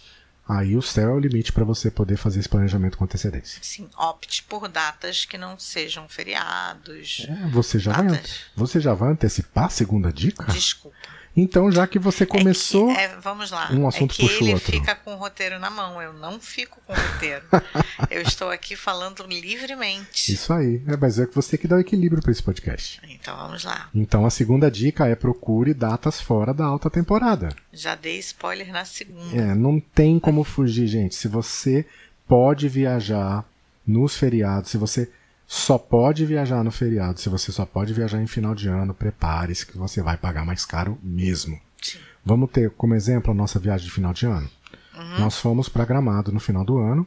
aí 0.48 0.76
o 0.76 0.82
céu 0.82 1.10
é 1.10 1.14
o 1.14 1.20
limite 1.20 1.52
para 1.52 1.64
você 1.64 1.90
poder 1.90 2.18
fazer 2.18 2.40
esse 2.40 2.50
planejamento 2.50 2.98
com 2.98 3.04
antecedência. 3.04 3.60
Sim, 3.62 3.90
opte 3.98 4.44
por 4.44 4.68
datas 4.68 5.26
que 5.26 5.38
não 5.38 5.58
sejam 5.58 6.08
feriados. 6.10 7.26
É, 7.28 7.48
você, 7.48 7.80
já 7.80 7.94
vai, 7.94 8.24
você 8.56 8.80
já 8.80 8.94
vai 8.94 9.12
antecipar 9.12 9.66
a 9.66 9.70
segunda 9.70 10.12
dica? 10.12 10.46
Desculpa. 10.52 10.98
Então, 11.36 11.72
já 11.72 11.88
que 11.88 11.98
você 11.98 12.26
começou. 12.26 12.92
É 12.92 12.96
que, 12.96 13.02
é, 13.02 13.18
vamos 13.20 13.52
lá. 13.52 13.72
Um 13.72 13.88
assunto 13.88 14.12
é 14.12 14.16
que 14.16 14.22
puxa 14.24 14.44
ele 14.44 14.54
outro. 14.54 14.72
fica 14.72 14.96
com 14.96 15.14
o 15.14 15.18
roteiro 15.18 15.60
na 15.60 15.70
mão. 15.70 16.02
Eu 16.02 16.14
não 16.14 16.40
fico 16.40 16.80
com 16.86 16.94
o 16.94 16.96
roteiro. 16.96 17.44
eu 18.10 18.22
estou 18.22 18.50
aqui 18.50 18.76
falando 18.76 19.26
livremente. 19.26 20.34
Isso 20.34 20.52
aí. 20.52 20.82
É, 20.88 20.98
mas 20.98 21.20
é 21.20 21.26
que 21.26 21.34
você 21.34 21.58
que 21.58 21.68
dá 21.68 21.78
o 21.78 21.80
equilíbrio 21.80 22.22
para 22.22 22.32
esse 22.32 22.44
podcast. 22.44 23.02
Então 23.08 23.36
vamos 23.38 23.64
lá. 23.64 23.90
Então 23.96 24.26
a 24.26 24.30
segunda 24.30 24.70
dica 24.70 25.08
é 25.08 25.16
procure 25.16 25.74
datas 25.74 26.20
fora 26.20 26.54
da 26.54 26.66
alta 26.66 26.90
temporada. 26.90 27.50
Já 27.72 27.96
dei 27.96 28.20
spoiler 28.20 28.72
na 28.72 28.86
segunda. 28.86 29.36
É, 29.36 29.56
não 29.56 29.80
tem 29.80 30.20
como 30.20 30.44
fugir, 30.44 30.88
gente. 30.88 31.16
Se 31.16 31.28
você 31.28 31.86
pode 32.28 32.68
viajar 32.68 33.46
nos 33.86 34.16
feriados, 34.16 34.70
se 34.70 34.78
você 34.78 35.10
só 35.54 35.78
pode 35.78 36.26
viajar 36.26 36.64
no 36.64 36.72
feriado. 36.72 37.20
Se 37.20 37.28
você 37.28 37.52
só 37.52 37.66
pode 37.66 37.94
viajar 37.94 38.22
em 38.22 38.26
final 38.26 38.56
de 38.56 38.70
ano, 38.70 38.94
prepare-se 38.94 39.66
que 39.66 39.78
você 39.78 40.02
vai 40.02 40.16
pagar 40.16 40.46
mais 40.46 40.64
caro 40.64 40.98
mesmo. 41.04 41.60
Sim. 41.82 42.00
Vamos 42.24 42.50
ter 42.52 42.72
como 42.72 42.96
exemplo 42.96 43.32
a 43.32 43.36
nossa 43.36 43.60
viagem 43.60 43.86
de 43.86 43.92
final 43.92 44.14
de 44.14 44.26
ano. 44.26 44.50
Uhum. 44.96 45.20
Nós 45.20 45.38
fomos 45.38 45.68
para 45.68 45.84
Gramado 45.84 46.32
no 46.32 46.40
final 46.40 46.64
do 46.64 46.78
ano, 46.78 47.06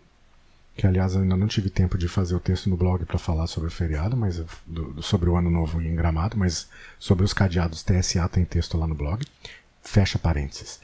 que 0.76 0.86
aliás 0.86 1.14
eu 1.14 1.22
ainda 1.22 1.38
não 1.38 1.46
tive 1.46 1.70
tempo 1.70 1.96
de 1.96 2.06
fazer 2.06 2.34
o 2.34 2.38
texto 2.38 2.68
no 2.68 2.76
blog 2.76 3.06
para 3.06 3.16
falar 3.16 3.46
sobre 3.46 3.70
o 3.70 3.72
feriado, 3.72 4.14
mas 4.14 4.44
do, 4.66 5.02
sobre 5.02 5.30
o 5.30 5.38
ano 5.38 5.50
novo 5.50 5.80
em 5.80 5.96
Gramado, 5.96 6.36
mas 6.36 6.68
sobre 6.98 7.24
os 7.24 7.32
cadeados 7.32 7.82
TSA 7.82 8.28
tem 8.28 8.44
texto 8.44 8.76
lá 8.76 8.86
no 8.86 8.94
blog. 8.94 9.24
Fecha 9.82 10.18
parênteses. 10.18 10.80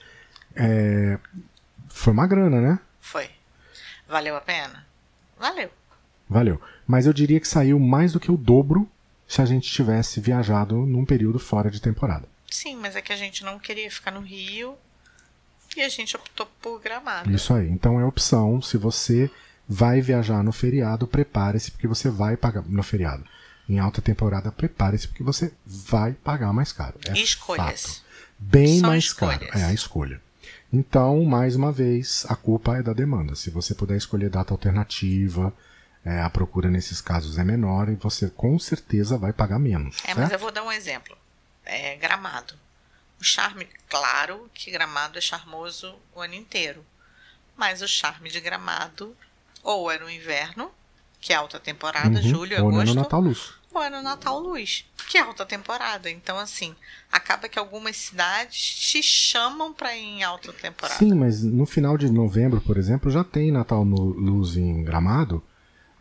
É, 0.56 1.19
foi 1.91 2.15
uma 2.15 2.27
grana, 2.27 2.59
né? 2.59 2.79
Foi. 3.03 3.29
Valeu 4.09 4.35
a 4.35 4.41
pena? 4.41 4.87
Valeu. 5.39 5.71
Valeu. 6.31 6.61
Mas 6.87 7.06
eu 7.06 7.12
diria 7.12 7.41
que 7.41 7.49
saiu 7.49 7.81
mais 7.81 8.12
do 8.12 8.21
que 8.21 8.31
o 8.31 8.37
dobro 8.37 8.88
se 9.27 9.43
a 9.43 9.44
gente 9.44 9.69
tivesse 9.69 10.21
viajado 10.21 10.77
num 10.77 11.05
período 11.05 11.41
fora 11.41 11.69
de 11.69 11.82
temporada. 11.82 12.29
Sim, 12.49 12.77
mas 12.77 12.94
é 12.94 13.03
que 13.03 13.12
a 13.12 13.17
gente 13.17 13.44
não 13.44 13.59
queria 13.59 13.91
ficar 13.91 14.12
no 14.12 14.21
Rio 14.21 14.77
e 15.77 15.82
a 15.82 15.88
gente 15.88 16.17
optou 16.17 16.47
por 16.62 16.81
Gramado. 16.81 17.31
Isso 17.32 17.53
aí. 17.53 17.69
Então 17.69 18.00
é 18.00 18.05
opção. 18.05 18.62
Se 18.62 18.77
você 18.77 19.29
vai 19.69 20.00
viajar 20.00 20.43
no 20.44 20.53
feriado, 20.53 21.06
prepare-se 21.06 21.73
porque 21.73 21.88
você 21.88 22.09
vai 22.09 22.37
pagar 22.37 22.62
no 22.62 22.82
feriado. 22.82 23.25
Em 23.69 23.79
alta 23.79 24.01
temporada, 24.01 24.53
prepare-se 24.53 25.08
porque 25.08 25.22
você 25.22 25.53
vai 25.67 26.13
pagar 26.13 26.53
mais 26.53 26.72
caro. 26.72 26.94
É 27.08 27.13
Escolhas. 27.19 27.82
Fato. 27.82 28.03
Bem 28.39 28.81
São 28.81 28.89
mais 28.89 29.05
escolhas. 29.05 29.39
caro. 29.39 29.58
É 29.58 29.65
a 29.65 29.72
escolha. 29.72 30.20
Então, 30.72 31.25
mais 31.25 31.56
uma 31.56 31.72
vez, 31.72 32.25
a 32.29 32.37
culpa 32.37 32.77
é 32.77 32.82
da 32.82 32.93
demanda. 32.93 33.34
Se 33.34 33.51
você 33.51 33.75
puder 33.75 33.96
escolher 33.96 34.31
data 34.31 34.55
alternativa, 34.55 35.53
é, 36.05 36.21
a 36.23 36.31
procura 36.31 36.69
nesses 36.71 37.01
casos 37.01 37.39
é 37.39 37.45
menor 37.45 37.89
e 37.89 37.95
você 37.95 38.31
com 38.31 38.59
certeza 38.59 39.19
vai 39.19 39.33
pagar 39.33 39.59
menos. 39.59 39.97
É, 40.05 40.07
certo? 40.07 40.19
mas 40.21 40.33
eu 40.33 40.39
vou 40.39 40.51
dar 40.51 40.63
um 40.63 40.73
exemplo. 40.73 41.17
É, 41.65 41.97
gramado. 41.97 42.55
O 43.21 43.25
charme, 43.25 43.69
claro 43.89 44.51
que 44.55 44.71
gramado 44.71 45.19
é 45.19 45.21
charmoso 45.21 45.95
o 46.15 46.21
ano 46.21 46.35
inteiro. 46.35 46.85
Mas 47.57 47.83
o 47.83 47.89
charme 47.89 48.31
de 48.31 48.41
gramado 48.41 49.15
ou 49.63 49.91
era 49.91 50.05
o 50.05 50.11
inverno, 50.11 50.71
que 51.21 51.33
é 51.35 51.37
alta 51.37 51.61
temporada, 51.61 52.17
Uhum. 52.19 52.23
julho, 52.23 52.63
Ou 52.65 52.71
agosto, 52.71 52.87
no 52.95 52.95
Natal 52.95 53.21
Luz. 53.21 53.53
ou 53.75 53.83
é 53.83 53.91
no 53.91 54.01
Natal 54.01 54.39
Luz, 54.39 54.87
que 55.07 55.19
é 55.19 55.21
alta 55.21 55.45
temporada. 55.45 56.11
Então, 56.11 56.39
assim, 56.39 56.75
acaba 57.13 57.47
que 57.47 57.59
algumas 57.59 57.95
cidades 57.99 58.59
te 58.59 59.03
chamam 59.03 59.71
para 59.75 59.95
ir 59.95 60.01
em 60.03 60.23
alta 60.23 60.51
temporada. 60.55 60.99
Sim, 60.99 61.13
mas 61.15 61.43
no 61.43 61.67
final 61.67 61.99
de 61.99 62.11
novembro, 62.11 62.63
por 62.63 62.79
exemplo, 62.79 63.11
já 63.11 63.23
tem 63.23 63.53
Natal 63.53 63.85
no 63.85 63.97
Luz 64.01 64.57
em 64.57 64.83
Gramado 64.83 65.43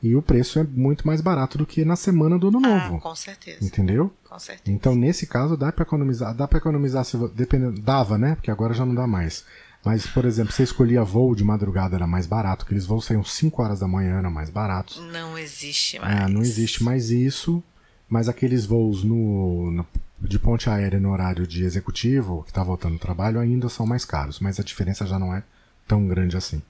e 0.02 0.16
o 0.16 0.22
preço 0.22 0.60
é 0.60 0.64
muito 0.64 1.06
mais 1.06 1.20
barato 1.22 1.58
do 1.58 1.66
que 1.66 1.84
na 1.84 1.96
semana 1.96 2.38
do 2.40 2.48
Ano 2.48 2.60
Novo. 2.60 2.96
Ah, 2.98 3.00
com 3.02 3.16
certeza. 3.16 3.64
Entendeu? 3.66 4.14
Com 4.30 4.40
certeza. 4.40 4.76
Então, 4.76 4.96
nesse 4.96 5.28
caso, 5.28 5.58
dá 5.58 5.72
para 5.72 5.84
economizar. 5.84 6.34
Dá 6.34 6.48
para 6.48 6.58
economizar, 6.58 7.04
se 7.04 7.18
dependendo, 7.36 7.82
dava, 7.82 8.18
né? 8.18 8.36
Porque 8.36 8.50
agora 8.52 8.74
já 8.74 8.86
não 8.86 8.96
dá 8.96 9.06
mais. 9.06 9.44
Mas, 9.84 10.06
por 10.08 10.26
exemplo, 10.26 10.52
você 10.54 10.64
escolhia 10.64 11.04
voo 11.04 11.34
de 11.36 11.44
madrugada, 11.44 11.96
era 11.96 12.06
mais 12.08 12.26
barato. 12.28 12.66
Aqueles 12.66 12.86
voos 12.86 13.06
saíam 13.06 13.24
5 13.24 13.62
horas 13.62 13.80
da 13.80 13.88
manhã, 13.88 14.18
eram 14.20 14.32
mais 14.32 14.50
baratos. 14.50 15.02
Não 15.12 15.38
existe 15.38 16.00
mais. 16.00 16.20
É, 16.22 16.28
não 16.28 16.42
existe 16.42 16.84
mais 16.84 17.10
isso. 17.12 17.64
Mas 18.10 18.28
aqueles 18.28 18.66
voos 18.66 19.04
no, 19.04 19.70
no- 19.72 19.88
de 20.20 20.38
ponte 20.40 20.70
aérea 20.70 21.00
no 21.00 21.12
horário 21.12 21.46
de 21.48 21.64
executivo, 21.64 22.44
que 22.44 22.50
está 22.52 22.64
voltando 22.64 22.94
ao 22.94 23.00
trabalho, 23.00 23.40
ainda 23.40 23.70
são 23.70 23.86
mais 23.86 24.04
caros. 24.04 24.40
Mas 24.40 24.60
a 24.60 24.64
diferença 24.64 25.06
já 25.06 25.18
não 25.20 25.34
é 25.34 25.44
tão 25.88 26.06
grande 26.08 26.36
assim. 26.36 26.62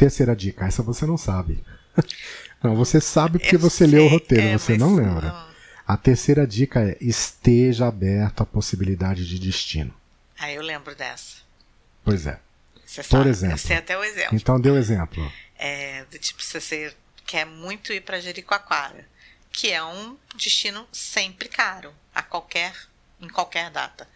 Terceira 0.00 0.34
dica, 0.34 0.64
essa 0.64 0.82
você 0.82 1.04
não 1.04 1.18
sabe. 1.18 1.62
não, 2.64 2.74
você 2.74 3.02
sabe 3.02 3.38
porque 3.38 3.56
Eu 3.56 3.60
você 3.60 3.86
leu 3.86 4.06
o 4.06 4.08
sei, 4.08 4.18
roteiro, 4.18 4.46
é, 4.46 4.56
você 4.56 4.78
não 4.78 4.94
lembra. 4.94 5.28
não. 5.28 5.50
A 5.86 5.94
terceira 5.94 6.46
dica 6.46 6.80
é 6.80 6.96
esteja 7.02 7.86
aberto 7.86 8.42
à 8.42 8.46
possibilidade 8.46 9.28
de 9.28 9.38
destino. 9.38 9.92
Ah, 10.38 10.50
eu 10.50 10.62
lembro 10.62 10.94
dessa. 10.94 11.42
Pois 12.02 12.26
é. 12.26 12.40
Você 12.86 13.02
Por 13.02 13.10
sabe, 13.10 13.28
exemplo. 13.28 13.54
Eu 13.56 13.58
sei 13.58 13.76
até 13.76 13.98
o 13.98 14.02
exemplo. 14.02 14.34
Então 14.34 14.58
dê 14.58 14.70
o 14.70 14.78
exemplo. 14.78 15.30
É, 15.58 16.06
do 16.06 16.18
tipo, 16.18 16.42
se 16.42 16.58
você 16.58 16.94
quer 17.26 17.44
muito 17.44 17.92
ir 17.92 18.00
para 18.00 18.20
Jericoacoara, 18.20 19.04
que 19.52 19.70
é 19.70 19.84
um 19.84 20.16
destino 20.34 20.88
sempre 20.90 21.46
caro, 21.46 21.92
a 22.14 22.22
qualquer 22.22 22.72
em 23.20 23.28
qualquer 23.28 23.68
data. 23.68 24.08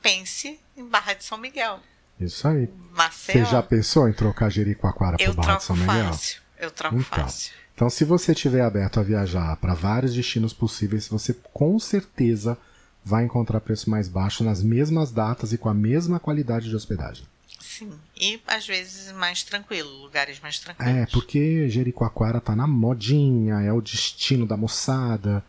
Pense 0.00 0.58
em 0.74 0.86
Barra 0.88 1.12
de 1.12 1.22
São 1.22 1.36
Miguel. 1.36 1.80
Isso 2.24 2.46
aí. 2.48 2.68
Maceió. 2.94 3.44
Você 3.44 3.50
já 3.50 3.62
pensou 3.62 4.08
em 4.08 4.12
trocar 4.12 4.50
Jericoacoara 4.50 5.16
por 5.16 5.34
Barra 5.34 5.56
de 5.56 5.64
São 5.64 5.76
Miguel? 5.76 6.04
fácil. 6.06 6.42
Eu 6.58 6.70
troco 6.70 6.96
Então. 6.96 7.04
fácil. 7.24 7.52
Então, 7.74 7.88
se 7.90 8.04
você 8.04 8.32
estiver 8.32 8.60
aberto 8.62 9.00
a 9.00 9.02
viajar 9.02 9.56
para 9.56 9.74
vários 9.74 10.14
destinos 10.14 10.52
possíveis, 10.52 11.08
você 11.08 11.34
com 11.52 11.78
certeza 11.78 12.56
vai 13.04 13.24
encontrar 13.24 13.60
preço 13.60 13.90
mais 13.90 14.08
baixo 14.08 14.44
nas 14.44 14.62
mesmas 14.62 15.10
datas 15.10 15.52
e 15.52 15.58
com 15.58 15.68
a 15.68 15.74
mesma 15.74 16.20
qualidade 16.20 16.68
de 16.68 16.76
hospedagem. 16.76 17.24
Sim. 17.58 17.90
E 18.20 18.40
às 18.46 18.66
vezes 18.66 19.10
mais 19.12 19.42
tranquilo, 19.42 19.88
lugares 20.02 20.38
mais 20.40 20.58
tranquilos. 20.58 20.92
É, 20.94 21.06
porque 21.06 21.68
Jericoacoara 21.68 22.40
tá 22.40 22.54
na 22.54 22.66
modinha, 22.66 23.60
é 23.62 23.72
o 23.72 23.80
destino 23.80 24.46
da 24.46 24.56
moçada. 24.56 25.42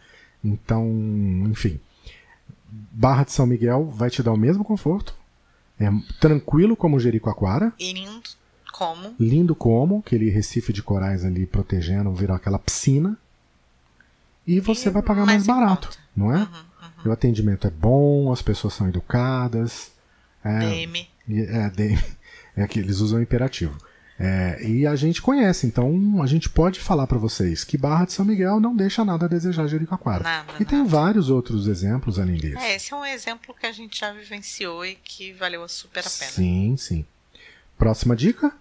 Então, 0.44 0.88
enfim. 1.50 1.80
Barra 2.92 3.24
de 3.25 3.32
São 3.34 3.46
Miguel 3.46 3.86
vai 3.86 4.10
te 4.10 4.24
dar 4.24 4.32
o 4.32 4.38
mesmo 4.38 4.63
conforto. 4.63 5.13
É 5.86 5.92
tranquilo 6.20 6.75
como 6.75 7.00
Jericoacoara. 7.00 7.74
E 7.80 7.92
lindo 7.94 8.22
como 8.72 9.13
lindo 9.20 9.56
como, 9.56 10.00
aquele 10.00 10.30
recife 10.30 10.74
de 10.74 10.82
corais 10.82 11.24
ali 11.24 11.46
protegendo, 11.46 12.12
virou 12.13 12.36
aquela 12.36 12.58
piscina. 12.58 13.18
E 14.48 14.60
você 14.60 14.90
E 14.90 14.92
vai 14.92 15.02
pagar 15.02 15.25
mais, 15.25 15.46
mais 15.46 15.60
barato, 15.60 15.88
conta. 15.90 16.00
não 16.16 16.34
é? 16.34 16.38
Uhum, 16.40 16.48
O 17.06 17.12
atendimento 17.12 17.68
é 17.68 17.70
bom, 17.70 18.32
as 18.32 18.42
pessoas 18.42 18.74
são 18.74 18.88
educadas. 18.90 19.92
É, 20.44 20.60
DM. 20.60 21.08
e- 21.28 21.42
é, 21.42 21.70
de- 21.70 22.04
é 22.56 22.68
que 22.68 22.80
eles 22.80 23.00
usam 23.00 23.20
o 23.20 23.22
imperativo. 23.22 23.78
É, 24.25 24.65
e 24.65 24.88
a 24.88 24.96
gente 24.96 25.22
conhece, 25.22 25.68
então 25.68 26.22
a 26.24 26.25
gente 26.27 26.50
pode 26.50 26.80
falar 26.80 27.08
para 27.08 27.18
vocês 27.18 27.65
que 27.65 27.77
Barra 27.77 28.06
de 28.06 28.13
São 28.13 28.24
Miguel 28.24 28.58
não 28.60 28.74
deixa 28.74 29.03
nada 29.03 29.25
a 29.25 29.27
desejar 29.27 29.68
Jericoacoara. 29.68 30.24
Nada, 30.24 30.53
E 30.62 30.63
tem 30.63 30.77
nada. 30.80 30.89
vários 30.89 31.30
outros 31.30 31.68
exemplos 31.68 32.18
além 32.18 32.38
desse. 32.38 32.58
É, 32.58 32.75
esse 32.75 32.94
é 32.94 32.96
um 32.96 33.06
exemplo 33.06 33.53
que 33.53 33.65
a 33.65 33.72
gente 33.74 34.00
já 34.00 34.13
vivenciou 34.13 34.86
e 34.86 34.96
que 34.96 35.34
valeu 35.34 35.68
super 35.68 36.00
a 36.08 36.10
pena. 36.10 36.32
Sim, 36.32 36.75
sim. 36.77 37.06
Próxima 37.77 38.15
dica? 38.15 38.53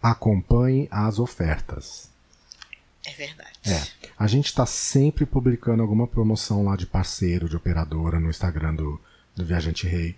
Acompanhe 0.00 0.86
as 0.92 1.18
ofertas. 1.18 2.08
É 3.04 3.12
verdade. 3.14 3.50
É. 3.66 3.82
A 4.16 4.26
gente 4.28 4.46
está 4.46 4.64
sempre 4.64 5.26
publicando 5.26 5.82
alguma 5.82 6.06
promoção 6.06 6.64
lá 6.64 6.76
de 6.76 6.86
parceiro, 6.86 7.48
de 7.48 7.56
operadora 7.56 8.20
no 8.20 8.30
Instagram 8.30 8.74
do, 8.74 9.00
do 9.34 9.44
Viajante 9.44 9.86
Rei. 9.88 10.14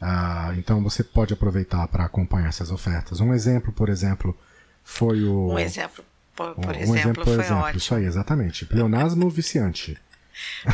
Ah, 0.00 0.52
então 0.56 0.82
você 0.82 1.02
pode 1.02 1.32
aproveitar 1.32 1.86
para 1.88 2.04
acompanhar 2.04 2.48
essas 2.48 2.70
ofertas. 2.70 3.20
Um 3.20 3.34
exemplo, 3.34 3.72
por 3.72 3.88
exemplo, 3.88 4.36
foi 4.84 5.24
o. 5.24 5.48
Um 5.52 5.58
exemplo, 5.58 6.04
por, 6.36 6.54
por 6.54 6.76
um 6.76 6.80
exemplo, 6.80 7.24
por 7.24 7.24
foi 7.24 7.44
exemplo. 7.44 7.62
ótimo. 7.62 7.78
Isso 7.78 7.94
aí, 7.94 8.04
exatamente. 8.04 8.64
Pleonasmo 8.66 9.28
viciante. 9.30 9.98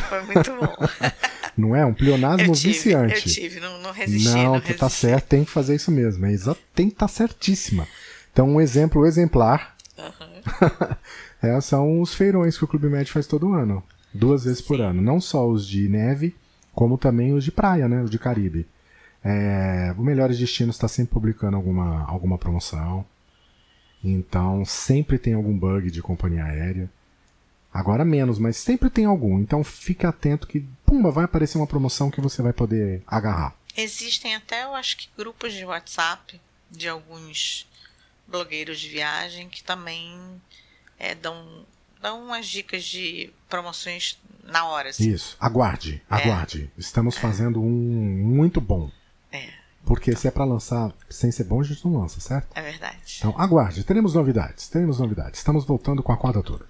Foi 0.09 0.21
muito 0.23 0.51
bom. 0.55 0.75
Não 1.57 1.75
é? 1.75 1.85
Um 1.85 1.93
pleonasmo 1.93 2.47
eu 2.47 2.53
tive, 2.53 2.73
viciante. 2.73 3.15
eu 3.15 3.33
tive, 3.33 3.59
não, 3.61 3.81
não 3.81 3.91
resisti. 3.91 4.27
Não, 4.29 4.43
não 4.55 4.59
tu 4.59 4.73
tá 4.73 4.87
resisti. 4.87 4.99
certo, 5.07 5.25
tem 5.25 5.45
que 5.45 5.51
fazer 5.51 5.75
isso 5.75 5.89
mesmo. 5.89 6.25
É 6.25 6.35
tem 6.75 6.89
que 6.89 6.95
estar 6.95 7.07
certíssima. 7.07 7.87
Então, 8.33 8.49
um 8.49 8.59
exemplo 8.59 9.05
exemplar 9.05 9.73
Aham. 9.97 10.97
é, 11.41 11.61
são 11.61 12.01
os 12.01 12.13
feirões 12.13 12.57
que 12.57 12.65
o 12.65 12.67
Clube 12.67 12.89
Med 12.89 13.09
faz 13.09 13.25
todo 13.25 13.53
ano. 13.53 13.81
Duas 14.13 14.43
vezes 14.43 14.61
por 14.61 14.81
ano. 14.81 15.01
Não 15.01 15.21
só 15.21 15.47
os 15.47 15.65
de 15.65 15.87
neve, 15.87 16.35
como 16.73 16.97
também 16.97 17.33
os 17.33 17.43
de 17.43 17.51
praia, 17.53 17.87
né? 17.87 18.01
Os 18.01 18.09
de 18.09 18.19
Caribe. 18.19 18.67
É, 19.27 19.91
o 19.97 20.03
Melhores 20.03 20.37
Destinos 20.37 20.75
está 20.75 20.87
sempre 20.87 21.11
publicando 21.11 21.57
alguma, 21.57 22.05
alguma 22.05 22.37
promoção. 22.37 23.03
Então, 24.03 24.63
sempre 24.63 25.17
tem 25.17 25.33
algum 25.33 25.57
bug 25.57 25.89
de 25.89 25.99
companhia 25.99 26.45
aérea. 26.45 26.87
Agora 27.73 28.05
menos, 28.05 28.37
mas 28.37 28.55
sempre 28.55 28.87
tem 28.87 29.05
algum. 29.05 29.39
Então, 29.39 29.63
fique 29.63 30.05
atento 30.05 30.45
que, 30.45 30.63
pumba, 30.85 31.09
vai 31.09 31.25
aparecer 31.25 31.57
uma 31.57 31.65
promoção 31.65 32.11
que 32.11 32.21
você 32.21 32.43
vai 32.43 32.53
poder 32.53 33.01
agarrar. 33.07 33.55
Existem 33.75 34.35
até, 34.35 34.63
eu 34.63 34.75
acho 34.75 34.95
que, 34.95 35.09
grupos 35.17 35.53
de 35.53 35.65
WhatsApp 35.65 36.39
de 36.69 36.87
alguns 36.87 37.67
blogueiros 38.27 38.79
de 38.79 38.89
viagem 38.89 39.49
que 39.49 39.63
também 39.63 40.15
é, 40.99 41.15
dão, 41.15 41.65
dão 41.99 42.23
umas 42.23 42.45
dicas 42.45 42.83
de 42.83 43.33
promoções 43.49 44.19
na 44.43 44.65
hora. 44.65 44.89
Assim. 44.89 45.11
Isso, 45.11 45.35
aguarde, 45.39 46.01
aguarde. 46.07 46.69
Estamos 46.77 47.17
fazendo 47.17 47.59
um 47.59 47.71
muito 47.71 48.61
bom. 48.61 48.91
Porque 49.85 50.15
se 50.15 50.27
é 50.27 50.31
pra 50.31 50.43
lançar 50.45 50.91
sem 51.09 51.31
ser 51.31 51.43
bom, 51.43 51.61
a 51.61 51.63
gente 51.63 51.85
não 51.85 51.99
lança, 51.99 52.19
certo? 52.19 52.47
é 52.55 52.61
verdade. 52.61 53.17
Então 53.19 53.33
aguarde, 53.37 53.83
teremos 53.83 54.13
novidades, 54.15 54.67
teremos 54.67 54.99
novidades. 54.99 55.39
Estamos 55.39 55.63
voltando 55.65 56.01
com 56.01 56.11
a 56.11 56.17
quadra 56.17 56.41
toda. 56.41 56.65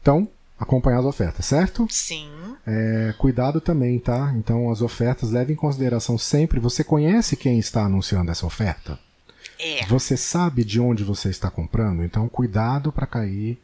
Então, 0.00 0.28
acompanhar 0.58 0.98
as 0.98 1.04
ofertas, 1.04 1.46
certo? 1.46 1.86
Sim, 1.90 2.30
É, 2.66 3.14
cuidado 3.18 3.60
também, 3.60 3.98
tá? 3.98 4.32
Então 4.36 4.70
as 4.70 4.82
ofertas 4.82 5.30
leve 5.30 5.52
em 5.52 5.56
consideração 5.56 6.16
sempre. 6.18 6.60
Você 6.60 6.84
conhece 6.84 7.36
quem 7.36 7.58
está 7.58 7.84
anunciando 7.84 8.30
essa 8.30 8.46
oferta? 8.46 8.98
é. 9.58 9.84
Você 9.86 10.16
sabe 10.16 10.64
de 10.64 10.78
onde 10.80 11.02
você 11.04 11.28
está 11.30 11.50
comprando? 11.50 12.04
Então 12.04 12.28
cuidado 12.28 12.92
para 12.92 13.06
cair 13.06 13.58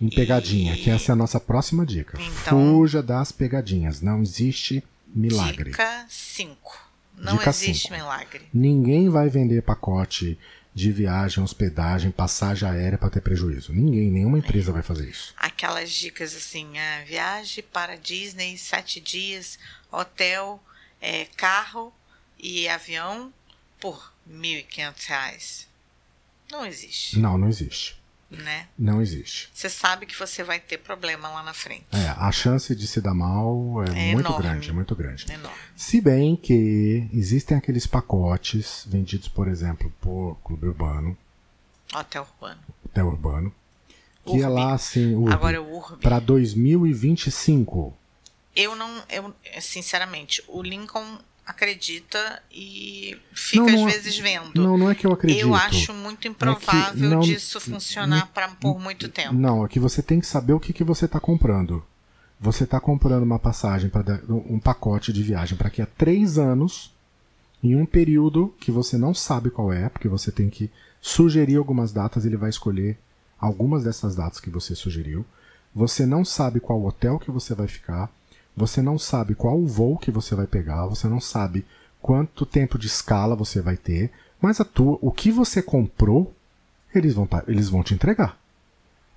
em 0.00 0.08
pegadinha, 0.08 0.74
que 0.76 0.90
essa 0.90 1.10
é 1.10 1.14
a 1.14 1.16
nossa 1.16 1.38
próxima 1.40 1.84
dica. 1.84 2.18
Então- 2.20 2.58
Fuja 2.74 3.02
das 3.02 3.32
pegadinhas. 3.32 4.00
Não 4.00 4.22
existe 4.22 4.82
milagre. 5.14 5.70
Dica 5.70 6.04
5. 6.08 6.87
Não 7.18 7.36
Dica 7.36 7.50
existe 7.50 7.82
cinco. 7.88 7.94
milagre. 7.94 8.48
Ninguém 8.52 9.08
vai 9.08 9.28
vender 9.28 9.62
pacote 9.62 10.38
de 10.74 10.92
viagem, 10.92 11.42
hospedagem, 11.42 12.10
passagem 12.10 12.68
aérea 12.68 12.96
para 12.96 13.10
ter 13.10 13.20
prejuízo. 13.20 13.72
Ninguém, 13.72 14.10
nenhuma 14.10 14.38
empresa 14.38 14.70
vai 14.70 14.82
fazer 14.82 15.08
isso. 15.08 15.34
Aquelas 15.36 15.90
dicas 15.90 16.36
assim, 16.36 16.78
ah, 16.78 17.02
viagem 17.04 17.64
para 17.72 17.96
Disney, 17.96 18.56
sete 18.56 19.00
dias, 19.00 19.58
hotel, 19.90 20.62
é, 21.00 21.26
carro 21.36 21.92
e 22.38 22.68
avião 22.68 23.32
por 23.80 24.12
1.500 24.30 25.06
reais. 25.08 25.68
Não 26.50 26.64
existe, 26.64 27.18
Não, 27.18 27.36
não 27.36 27.48
existe. 27.48 27.97
Né? 28.30 28.68
Não 28.78 29.00
existe. 29.00 29.48
Você 29.54 29.70
sabe 29.70 30.04
que 30.06 30.14
você 30.18 30.42
vai 30.44 30.60
ter 30.60 30.78
problema 30.78 31.28
lá 31.30 31.42
na 31.42 31.54
frente. 31.54 31.86
É, 31.92 32.08
a 32.10 32.30
chance 32.30 32.74
de 32.76 32.86
se 32.86 33.00
dar 33.00 33.14
mal 33.14 33.82
é, 33.84 34.10
É 34.10 34.12
muito 34.12 34.26
enorme. 34.26 34.42
grande, 34.42 34.70
é 34.70 34.72
muito 34.72 34.94
grande. 34.94 35.26
É 35.30 35.34
enorme. 35.34 35.56
Se 35.76 36.00
bem 36.00 36.36
que 36.36 37.08
existem 37.12 37.56
aqueles 37.56 37.86
pacotes 37.86 38.84
vendidos, 38.86 39.28
por 39.28 39.48
exemplo, 39.48 39.92
por 40.00 40.36
Clube 40.44 40.66
Urbano, 40.68 41.16
Hotel 41.94 42.26
urbano. 42.34 42.60
Hotel 42.84 43.06
Urbano, 43.06 43.54
que 44.24 44.32
é 44.42 44.46
Urbi. 44.46 44.52
lá 44.52 44.74
assim, 44.74 45.14
Urbi, 45.14 45.32
Agora 45.32 45.56
é 45.56 45.60
o 45.60 45.64
Urb. 45.76 45.96
para 46.02 46.18
2025. 46.18 47.96
Eu 48.54 48.74
não, 48.74 49.02
eu, 49.08 49.34
sinceramente, 49.60 50.42
o 50.48 50.62
Lincoln 50.62 51.18
acredita 51.48 52.42
e 52.52 53.16
fica 53.32 53.64
Não, 53.64 53.70
não 53.72 53.86
às 53.86 53.94
é- 53.94 53.96
vezes 53.96 54.18
vendo. 54.18 54.62
Não, 54.62 54.76
não 54.76 54.90
é 54.90 54.94
que 54.94 55.06
eu 55.06 55.12
acredito. 55.12 55.40
Eu 55.40 55.54
acho 55.54 55.94
muito 55.94 56.28
improvável 56.28 57.08
não- 57.08 57.20
disso 57.20 57.58
funcionar 57.58 58.26
pra, 58.34 58.48
por 58.48 58.78
muito 58.78 59.08
tempo. 59.08 59.32
Não, 59.32 59.64
é 59.64 59.68
que 59.68 59.80
você 59.80 60.02
tem 60.02 60.20
que 60.20 60.26
saber 60.26 60.52
o 60.52 60.60
que, 60.60 60.74
que 60.74 60.84
você 60.84 61.06
está 61.06 61.18
comprando. 61.18 61.82
Você 62.38 62.64
está 62.64 62.78
comprando 62.78 63.22
uma 63.22 63.38
passagem 63.38 63.88
para 63.88 64.20
um 64.28 64.60
pacote 64.60 65.10
de 65.12 65.22
viagem 65.22 65.56
para 65.56 65.68
daqui 65.68 65.80
a 65.80 65.86
três 65.86 66.38
anos, 66.38 66.92
em 67.64 67.74
um 67.74 67.86
período 67.86 68.54
que 68.60 68.70
você 68.70 68.96
não 68.98 69.12
sabe 69.14 69.50
qual 69.50 69.72
é, 69.72 69.88
porque 69.88 70.06
você 70.06 70.30
tem 70.30 70.48
que 70.50 70.70
sugerir 71.00 71.56
algumas 71.56 71.92
datas, 71.92 72.26
ele 72.26 72.36
vai 72.36 72.50
escolher 72.50 72.96
algumas 73.40 73.84
dessas 73.84 74.14
datas 74.14 74.38
que 74.38 74.50
você 74.50 74.74
sugeriu. 74.74 75.24
Você 75.74 76.04
não 76.06 76.24
sabe 76.24 76.60
qual 76.60 76.84
hotel 76.84 77.18
que 77.18 77.30
você 77.30 77.54
vai 77.54 77.66
ficar, 77.66 78.10
você 78.58 78.82
não 78.82 78.98
sabe 78.98 79.34
qual 79.34 79.56
o 79.58 79.66
voo 79.66 79.96
que 79.98 80.10
você 80.10 80.34
vai 80.34 80.46
pegar, 80.46 80.86
você 80.86 81.06
não 81.08 81.20
sabe 81.20 81.64
quanto 82.02 82.44
tempo 82.44 82.78
de 82.78 82.86
escala 82.86 83.34
você 83.36 83.60
vai 83.62 83.76
ter, 83.76 84.10
mas 84.40 84.60
a 84.60 84.64
tua, 84.64 84.98
o 85.00 85.10
que 85.10 85.30
você 85.32 85.62
comprou, 85.62 86.34
eles 86.94 87.14
vão, 87.14 87.26
tá- 87.26 87.44
eles 87.48 87.68
vão 87.68 87.82
te 87.82 87.94
entregar. 87.94 88.38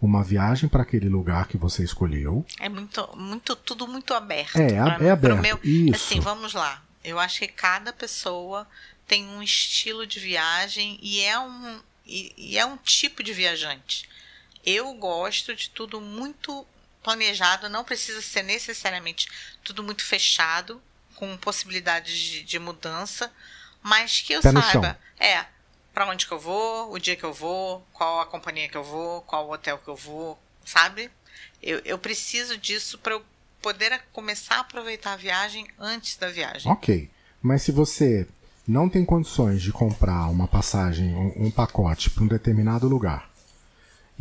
Uma 0.01 0.23
viagem 0.23 0.67
para 0.67 0.81
aquele 0.81 1.07
lugar 1.09 1.47
que 1.47 1.57
você 1.57 1.83
escolheu. 1.83 2.43
É 2.59 2.67
muito, 2.67 3.07
muito, 3.15 3.55
tudo 3.55 3.87
muito 3.87 4.13
aberto. 4.15 4.57
É, 4.57 4.67
Pra- 4.69 4.97
é 5.05 5.11
aberto, 5.11 5.41
meu- 5.41 5.59
isso. 5.63 5.95
Assim, 5.95 6.19
vamos 6.19 6.53
lá. 6.53 6.81
Eu 7.03 7.19
acho 7.19 7.39
que 7.39 7.47
cada 7.47 7.93
pessoa 7.93 8.67
tem 9.07 9.27
um 9.27 9.43
estilo 9.43 10.07
de 10.07 10.19
viagem 10.19 10.97
e 11.01 11.21
é 11.21 11.37
um, 11.39 11.79
e, 12.07 12.33
e 12.35 12.57
é 12.57 12.65
um 12.65 12.77
tipo 12.77 13.21
de 13.23 13.31
viajante. 13.31 14.09
Eu 14.65 14.91
gosto 14.95 15.55
de 15.55 15.69
tudo 15.69 16.01
muito 16.01 16.65
planejado, 17.03 17.69
não 17.69 17.83
precisa 17.83 18.21
ser 18.21 18.43
necessariamente 18.43 19.27
tudo 19.63 19.83
muito 19.83 20.03
fechado, 20.03 20.81
com 21.15 21.37
possibilidades 21.37 22.17
de, 22.17 22.43
de 22.43 22.59
mudança, 22.59 23.31
mas 23.81 24.21
que 24.21 24.33
eu 24.33 24.41
Pé 24.41 24.51
saiba. 24.51 24.99
É, 25.19 25.45
para 25.93 26.07
onde 26.07 26.25
que 26.25 26.31
eu 26.31 26.39
vou, 26.39 26.91
o 26.91 26.99
dia 26.99 27.15
que 27.15 27.23
eu 27.23 27.33
vou, 27.33 27.85
qual 27.93 28.21
a 28.21 28.25
companhia 28.25 28.69
que 28.69 28.77
eu 28.77 28.83
vou, 28.83 29.21
qual 29.21 29.47
o 29.47 29.53
hotel 29.53 29.77
que 29.77 29.87
eu 29.87 29.95
vou, 29.95 30.39
sabe? 30.65 31.11
Eu, 31.61 31.79
eu 31.85 31.97
preciso 31.97 32.57
disso 32.57 32.97
para 32.97 33.13
eu 33.13 33.23
poder 33.61 34.01
começar 34.11 34.55
a 34.55 34.59
aproveitar 34.61 35.13
a 35.13 35.17
viagem 35.17 35.67
antes 35.77 36.15
da 36.17 36.29
viagem. 36.29 36.71
Ok. 36.71 37.09
Mas 37.41 37.61
se 37.63 37.71
você 37.71 38.27
não 38.67 38.89
tem 38.89 39.05
condições 39.05 39.61
de 39.61 39.71
comprar 39.71 40.27
uma 40.27 40.47
passagem, 40.47 41.13
um, 41.13 41.47
um 41.47 41.51
pacote 41.51 42.09
para 42.09 42.23
um 42.23 42.27
determinado 42.27 42.87
lugar, 42.87 43.29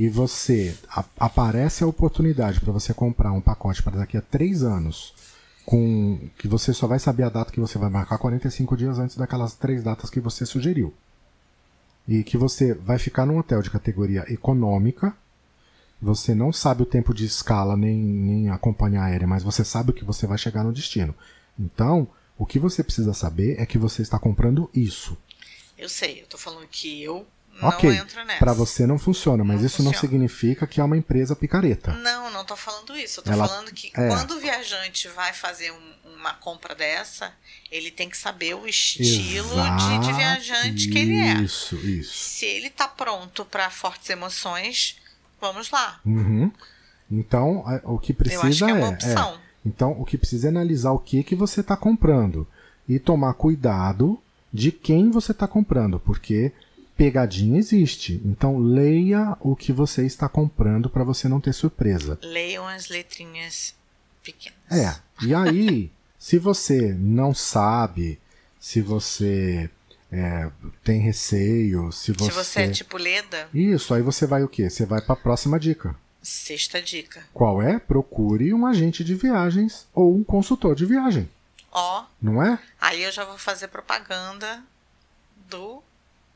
e 0.00 0.08
você 0.08 0.74
a, 0.88 1.04
aparece 1.18 1.84
a 1.84 1.86
oportunidade 1.86 2.58
para 2.58 2.72
você 2.72 2.94
comprar 2.94 3.32
um 3.32 3.40
pacote 3.40 3.82
para 3.82 3.98
daqui 3.98 4.16
a 4.16 4.22
três 4.22 4.62
anos, 4.62 5.12
com 5.66 6.18
que 6.38 6.48
você 6.48 6.72
só 6.72 6.86
vai 6.86 6.98
saber 6.98 7.24
a 7.24 7.28
data 7.28 7.52
que 7.52 7.60
você 7.60 7.76
vai 7.76 7.90
marcar 7.90 8.16
45 8.16 8.78
dias 8.78 8.98
antes 8.98 9.18
daquelas 9.18 9.54
três 9.54 9.82
datas 9.82 10.08
que 10.08 10.18
você 10.18 10.46
sugeriu. 10.46 10.94
E 12.08 12.24
que 12.24 12.38
você 12.38 12.72
vai 12.72 12.98
ficar 12.98 13.26
num 13.26 13.36
hotel 13.36 13.60
de 13.60 13.68
categoria 13.68 14.24
econômica, 14.32 15.14
você 16.00 16.34
não 16.34 16.50
sabe 16.50 16.82
o 16.82 16.86
tempo 16.86 17.12
de 17.12 17.26
escala 17.26 17.76
nem, 17.76 17.98
nem 17.98 18.48
a 18.48 18.56
companhia 18.56 19.02
aérea, 19.02 19.26
mas 19.26 19.42
você 19.42 19.66
sabe 19.66 19.92
que 19.92 20.02
você 20.02 20.26
vai 20.26 20.38
chegar 20.38 20.64
no 20.64 20.72
destino. 20.72 21.14
Então, 21.58 22.08
o 22.38 22.46
que 22.46 22.58
você 22.58 22.82
precisa 22.82 23.12
saber 23.12 23.60
é 23.60 23.66
que 23.66 23.76
você 23.76 24.00
está 24.00 24.18
comprando 24.18 24.70
isso. 24.72 25.14
Eu 25.76 25.90
sei, 25.90 26.22
eu 26.22 26.26
tô 26.26 26.38
falando 26.38 26.66
que 26.68 27.02
eu 27.02 27.26
ok, 27.62 28.02
para 28.38 28.52
você 28.52 28.86
não 28.86 28.98
funciona, 28.98 29.44
mas 29.44 29.60
não 29.60 29.66
isso 29.66 29.76
funciona. 29.76 29.94
não 29.94 30.00
significa 30.00 30.66
que 30.66 30.80
é 30.80 30.84
uma 30.84 30.96
empresa 30.96 31.36
picareta. 31.36 31.92
Não, 31.94 32.30
não 32.30 32.44
tô 32.44 32.56
falando 32.56 32.96
isso. 32.96 33.20
Eu 33.20 33.24
tô 33.24 33.32
Ela, 33.32 33.48
falando 33.48 33.72
que 33.72 33.92
é. 33.94 34.08
quando 34.08 34.32
o 34.32 34.40
viajante 34.40 35.08
vai 35.08 35.32
fazer 35.32 35.70
um, 35.72 36.16
uma 36.16 36.34
compra 36.34 36.74
dessa, 36.74 37.32
ele 37.70 37.90
tem 37.90 38.08
que 38.08 38.16
saber 38.16 38.54
o 38.54 38.66
estilo 38.66 39.48
de, 39.48 40.06
de, 40.06 40.12
viajante 40.12 40.88
que 40.88 40.98
ele 40.98 41.16
é. 41.16 41.34
Isso, 41.34 41.76
isso. 41.76 42.12
Se 42.12 42.46
ele 42.46 42.70
tá 42.70 42.86
pronto 42.88 43.44
para 43.44 43.70
fortes 43.70 44.08
emoções, 44.10 44.96
vamos 45.40 45.70
lá. 45.70 46.00
Uhum. 46.04 46.50
Então, 47.10 47.64
o 47.84 47.98
que 47.98 48.12
precisa 48.12 48.66
que 48.66 48.70
é, 48.70 48.74
uma 48.74 48.86
é, 48.86 48.88
opção. 48.90 49.34
É, 49.34 49.38
então, 49.66 49.92
o 49.92 50.04
que 50.04 50.16
precisa 50.16 50.48
é 50.48 50.50
analisar 50.50 50.92
o 50.92 50.98
que 50.98 51.22
que 51.22 51.34
você 51.34 51.60
está 51.60 51.76
comprando 51.76 52.46
e 52.88 52.98
tomar 52.98 53.34
cuidado 53.34 54.20
de 54.52 54.72
quem 54.72 55.10
você 55.10 55.32
está 55.32 55.46
comprando, 55.46 56.00
porque 56.00 56.52
pegadinha 57.00 57.58
existe. 57.58 58.20
Então 58.26 58.58
leia 58.58 59.34
o 59.40 59.56
que 59.56 59.72
você 59.72 60.04
está 60.04 60.28
comprando 60.28 60.90
para 60.90 61.02
você 61.02 61.28
não 61.28 61.40
ter 61.40 61.54
surpresa. 61.54 62.18
Leiam 62.20 62.68
as 62.68 62.90
letrinhas 62.90 63.74
pequenas. 64.22 64.58
É. 64.70 65.00
E 65.24 65.34
aí, 65.34 65.90
se 66.18 66.36
você 66.36 66.92
não 66.92 67.32
sabe, 67.32 68.20
se 68.60 68.82
você 68.82 69.70
é, 70.12 70.50
tem 70.84 71.00
receio, 71.00 71.90
se 71.90 72.12
você. 72.12 72.30
Se 72.30 72.36
você 72.36 72.60
é 72.60 72.68
tipo 72.70 72.98
Leda. 72.98 73.48
Isso, 73.54 73.94
aí 73.94 74.02
você 74.02 74.26
vai 74.26 74.44
o 74.44 74.48
quê? 74.48 74.68
Você 74.68 74.84
vai 74.84 75.00
para 75.00 75.14
a 75.14 75.22
próxima 75.22 75.58
dica. 75.58 75.96
Sexta 76.22 76.82
dica. 76.82 77.24
Qual 77.32 77.62
é? 77.62 77.78
Procure 77.78 78.52
um 78.52 78.66
agente 78.66 79.02
de 79.02 79.14
viagens 79.14 79.88
ou 79.94 80.14
um 80.14 80.22
consultor 80.22 80.74
de 80.74 80.84
viagem. 80.84 81.30
Ó. 81.72 82.04
Não 82.20 82.42
é? 82.42 82.58
Aí 82.78 83.02
eu 83.02 83.10
já 83.10 83.24
vou 83.24 83.38
fazer 83.38 83.68
propaganda 83.68 84.62
do 85.48 85.82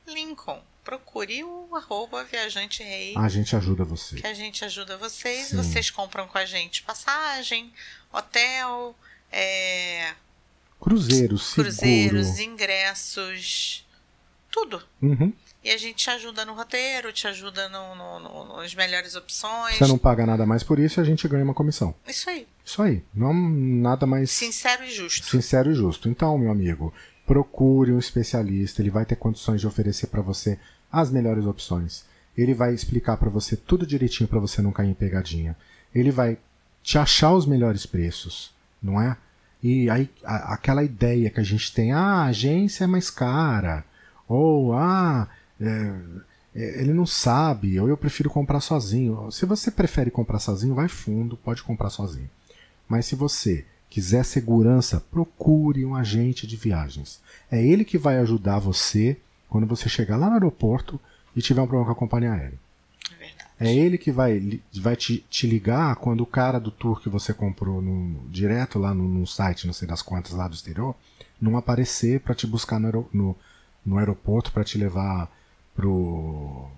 Lincoln. 0.06 0.60
Procure 0.82 1.42
o 1.44 1.74
arroba 1.74 2.24
Viajante 2.24 2.82
Rei. 2.82 3.14
A 3.16 3.28
gente 3.28 3.56
ajuda 3.56 3.84
você. 3.84 4.16
Que 4.16 4.26
a 4.26 4.34
gente 4.34 4.64
ajuda 4.64 4.98
vocês. 4.98 5.46
Sim. 5.46 5.56
Vocês 5.56 5.90
compram 5.90 6.26
com 6.26 6.36
a 6.36 6.44
gente 6.44 6.82
passagem, 6.82 7.72
hotel, 8.12 8.94
é... 9.32 10.12
cruzeiros, 10.78 11.54
cruzeiros, 11.54 12.38
ingressos, 12.38 13.86
tudo. 14.50 14.82
Uhum. 15.00 15.32
E 15.64 15.70
a 15.70 15.78
gente 15.78 15.96
te 15.96 16.10
ajuda 16.10 16.44
no 16.44 16.52
roteiro, 16.52 17.10
te 17.10 17.26
ajuda 17.26 17.70
no, 17.70 17.94
no, 17.94 18.20
no, 18.20 18.56
nas 18.58 18.74
melhores 18.74 19.14
opções. 19.14 19.78
Você 19.78 19.86
não 19.86 19.96
paga 19.96 20.26
nada 20.26 20.44
mais 20.44 20.62
por 20.62 20.78
isso 20.78 21.00
e 21.00 21.02
a 21.02 21.04
gente 21.04 21.26
ganha 21.26 21.42
uma 21.42 21.54
comissão. 21.54 21.94
Isso 22.06 22.28
aí. 22.28 22.46
Isso 22.62 22.82
aí. 22.82 23.02
Não 23.14 23.32
nada 23.32 24.04
mais. 24.04 24.30
Sincero 24.30 24.84
e 24.84 24.90
justo. 24.90 25.26
Sincero 25.26 25.72
e 25.72 25.74
justo. 25.74 26.10
Então, 26.10 26.36
meu 26.36 26.50
amigo, 26.50 26.92
procure 27.26 27.92
um 27.92 27.98
especialista, 27.98 28.82
ele 28.82 28.90
vai 28.90 29.04
ter 29.04 29.16
condições 29.16 29.60
de 29.60 29.66
oferecer 29.66 30.08
para 30.08 30.22
você 30.22 30.58
as 30.90 31.10
melhores 31.10 31.46
opções. 31.46 32.04
Ele 32.36 32.54
vai 32.54 32.74
explicar 32.74 33.16
para 33.16 33.30
você 33.30 33.56
tudo 33.56 33.86
direitinho 33.86 34.28
para 34.28 34.40
você 34.40 34.60
não 34.60 34.72
cair 34.72 34.90
em 34.90 34.94
pegadinha. 34.94 35.56
Ele 35.94 36.10
vai 36.10 36.38
te 36.82 36.98
achar 36.98 37.32
os 37.32 37.46
melhores 37.46 37.86
preços, 37.86 38.52
não 38.82 39.00
é? 39.00 39.16
E 39.62 39.88
aí 39.88 40.10
a, 40.22 40.54
aquela 40.54 40.82
ideia 40.82 41.30
que 41.30 41.40
a 41.40 41.44
gente 41.44 41.72
tem, 41.72 41.92
ah, 41.92 41.98
a 41.98 42.26
agência 42.26 42.84
é 42.84 42.86
mais 42.86 43.08
cara, 43.10 43.84
ou 44.28 44.74
ah, 44.74 45.28
é, 45.60 45.94
é, 46.54 46.80
ele 46.80 46.92
não 46.92 47.06
sabe, 47.06 47.80
ou 47.80 47.88
eu 47.88 47.96
prefiro 47.96 48.28
comprar 48.28 48.60
sozinho. 48.60 49.30
Se 49.30 49.46
você 49.46 49.70
prefere 49.70 50.10
comprar 50.10 50.38
sozinho, 50.38 50.74
vai 50.74 50.88
fundo, 50.88 51.36
pode 51.36 51.62
comprar 51.62 51.88
sozinho. 51.88 52.28
Mas 52.88 53.06
se 53.06 53.16
você 53.16 53.64
quiser 53.94 54.24
segurança, 54.24 55.00
procure 55.08 55.84
um 55.84 55.94
agente 55.94 56.48
de 56.48 56.56
viagens. 56.56 57.20
É 57.48 57.64
ele 57.64 57.84
que 57.84 57.96
vai 57.96 58.18
ajudar 58.18 58.58
você 58.58 59.16
quando 59.48 59.68
você 59.68 59.88
chegar 59.88 60.16
lá 60.16 60.26
no 60.26 60.32
aeroporto 60.32 61.00
e 61.36 61.40
tiver 61.40 61.62
um 61.62 61.66
problema 61.68 61.86
com 61.86 61.92
a 61.92 62.00
companhia 62.00 62.32
aérea. 62.32 62.58
É. 63.20 63.68
É 63.68 63.72
ele 63.72 63.96
que 63.96 64.10
vai, 64.10 64.60
vai 64.80 64.96
te, 64.96 65.24
te 65.30 65.46
ligar 65.46 65.94
quando 65.94 66.22
o 66.22 66.26
cara 66.26 66.58
do 66.58 66.72
tour 66.72 67.00
que 67.00 67.08
você 67.08 67.32
comprou 67.32 67.80
no, 67.80 68.28
direto 68.30 68.80
lá 68.80 68.92
no, 68.92 69.04
no 69.04 69.24
site, 69.28 69.64
não 69.64 69.72
sei 69.72 69.86
das 69.86 70.02
quantas, 70.02 70.32
lá 70.32 70.48
do 70.48 70.54
exterior, 70.54 70.96
não 71.40 71.56
aparecer 71.56 72.18
para 72.18 72.34
te 72.34 72.48
buscar 72.48 72.80
no, 72.80 73.08
no, 73.12 73.36
no 73.86 73.98
aeroporto 73.98 74.50
para 74.50 74.64
te 74.64 74.76
levar 74.76 75.30
pro, 75.72 76.68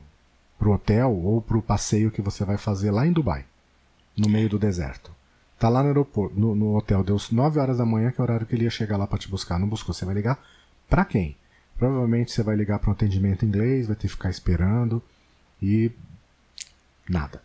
pro 0.58 0.72
hotel 0.72 1.16
ou 1.16 1.40
pro 1.40 1.62
passeio 1.62 2.10
que 2.10 2.20
você 2.20 2.44
vai 2.44 2.58
fazer 2.58 2.90
lá 2.90 3.06
em 3.06 3.12
Dubai, 3.12 3.46
no 4.14 4.28
meio 4.28 4.50
do 4.50 4.58
deserto. 4.58 5.15
Tá 5.58 5.68
lá 5.70 5.82
no 5.82 5.88
aeroporto, 5.88 6.38
no, 6.38 6.54
no 6.54 6.76
hotel, 6.76 7.02
deu 7.02 7.16
9 7.32 7.58
horas 7.58 7.78
da 7.78 7.86
manhã, 7.86 8.10
que 8.10 8.20
é 8.20 8.22
o 8.22 8.24
horário 8.24 8.46
que 8.46 8.54
ele 8.54 8.64
ia 8.64 8.70
chegar 8.70 8.96
lá 8.96 9.06
para 9.06 9.18
te 9.18 9.28
buscar. 9.28 9.58
Não 9.58 9.68
buscou, 9.68 9.94
você 9.94 10.04
vai 10.04 10.14
ligar 10.14 10.38
para 10.88 11.04
quem? 11.04 11.36
Provavelmente 11.78 12.30
você 12.32 12.42
vai 12.42 12.56
ligar 12.56 12.78
para 12.78 12.90
um 12.90 12.92
atendimento 12.92 13.44
em 13.44 13.48
inglês, 13.48 13.86
vai 13.86 13.96
ter 13.96 14.02
que 14.02 14.14
ficar 14.14 14.30
esperando 14.30 15.02
e 15.62 15.90
nada. 17.08 17.42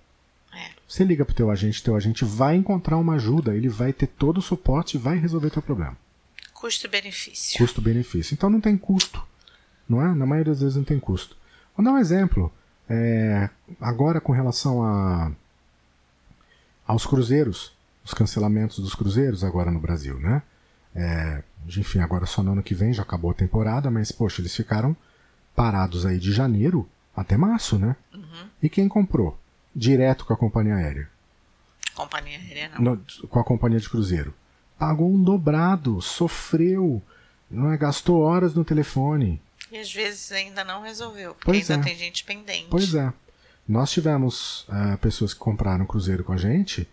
É. 0.53 0.71
Você 0.87 1.03
liga 1.03 1.23
pro 1.23 1.33
teu 1.33 1.49
agente, 1.49 1.83
teu 1.83 1.95
agente 1.95 2.25
vai 2.25 2.55
encontrar 2.55 2.97
uma 2.97 3.15
ajuda, 3.15 3.55
ele 3.55 3.69
vai 3.69 3.93
ter 3.93 4.07
todo 4.07 4.39
o 4.39 4.41
suporte 4.41 4.95
e 4.95 4.99
vai 4.99 5.17
resolver 5.17 5.49
teu 5.49 5.61
problema. 5.61 5.97
Custo-benefício. 6.53 7.57
Custo-benefício. 7.57 8.33
Então 8.33 8.49
não 8.49 8.61
tem 8.61 8.77
custo, 8.77 9.23
não 9.87 10.01
é? 10.01 10.13
Na 10.13 10.25
maioria 10.25 10.51
das 10.51 10.61
vezes 10.61 10.75
não 10.75 10.83
tem 10.83 10.99
custo. 10.99 11.35
Vou 11.75 11.83
dar 11.83 11.93
um 11.93 11.97
exemplo. 11.97 12.51
É, 12.89 13.49
agora 13.79 14.19
com 14.19 14.33
relação 14.33 14.83
a, 14.83 15.31
aos 16.85 17.05
cruzeiros 17.05 17.73
os 18.03 18.13
cancelamentos 18.13 18.79
dos 18.79 18.95
cruzeiros 18.95 19.43
agora 19.43 19.71
no 19.71 19.79
Brasil, 19.79 20.19
né? 20.19 20.41
É, 20.93 21.43
enfim, 21.67 21.99
agora 21.99 22.25
só 22.25 22.43
no 22.43 22.51
ano 22.51 22.63
que 22.63 22.75
vem 22.75 22.93
já 22.93 23.03
acabou 23.03 23.31
a 23.31 23.35
temporada, 23.35 23.89
mas 23.89 24.11
poxa, 24.11 24.41
eles 24.41 24.55
ficaram 24.55 24.95
parados 25.55 26.05
aí 26.05 26.17
de 26.17 26.31
janeiro 26.31 26.89
até 27.15 27.37
março, 27.37 27.77
né? 27.77 27.95
Uhum. 28.13 28.47
E 28.61 28.69
quem 28.69 28.87
comprou? 28.87 29.37
Direto 29.75 30.25
com 30.25 30.33
a 30.33 30.37
companhia 30.37 30.75
aérea. 30.75 31.09
Companhia 31.95 32.39
aérea 32.39 32.71
não. 32.79 32.95
No, 32.95 33.27
com 33.27 33.39
a 33.39 33.43
companhia 33.43 33.79
de 33.79 33.89
cruzeiro. 33.89 34.33
Pagou 34.77 35.11
um 35.11 35.21
dobrado, 35.21 36.01
sofreu, 36.01 37.01
não 37.49 37.71
é, 37.71 37.77
gastou 37.77 38.21
horas 38.21 38.53
no 38.55 38.65
telefone. 38.65 39.41
E 39.71 39.77
às 39.77 39.93
vezes 39.93 40.31
ainda 40.31 40.63
não 40.63 40.81
resolveu, 40.81 41.33
porque 41.35 41.45
pois 41.45 41.69
ainda 41.69 41.83
é. 41.83 41.85
tem 41.89 41.97
gente 41.97 42.23
pendente. 42.23 42.67
Pois 42.69 42.93
é. 42.95 43.13
Nós 43.67 43.91
tivemos 43.91 44.67
uh, 44.67 44.97
pessoas 44.97 45.33
que 45.33 45.39
compraram 45.39 45.85
cruzeiro 45.85 46.23
com 46.23 46.33
a 46.33 46.37
gente 46.37 46.89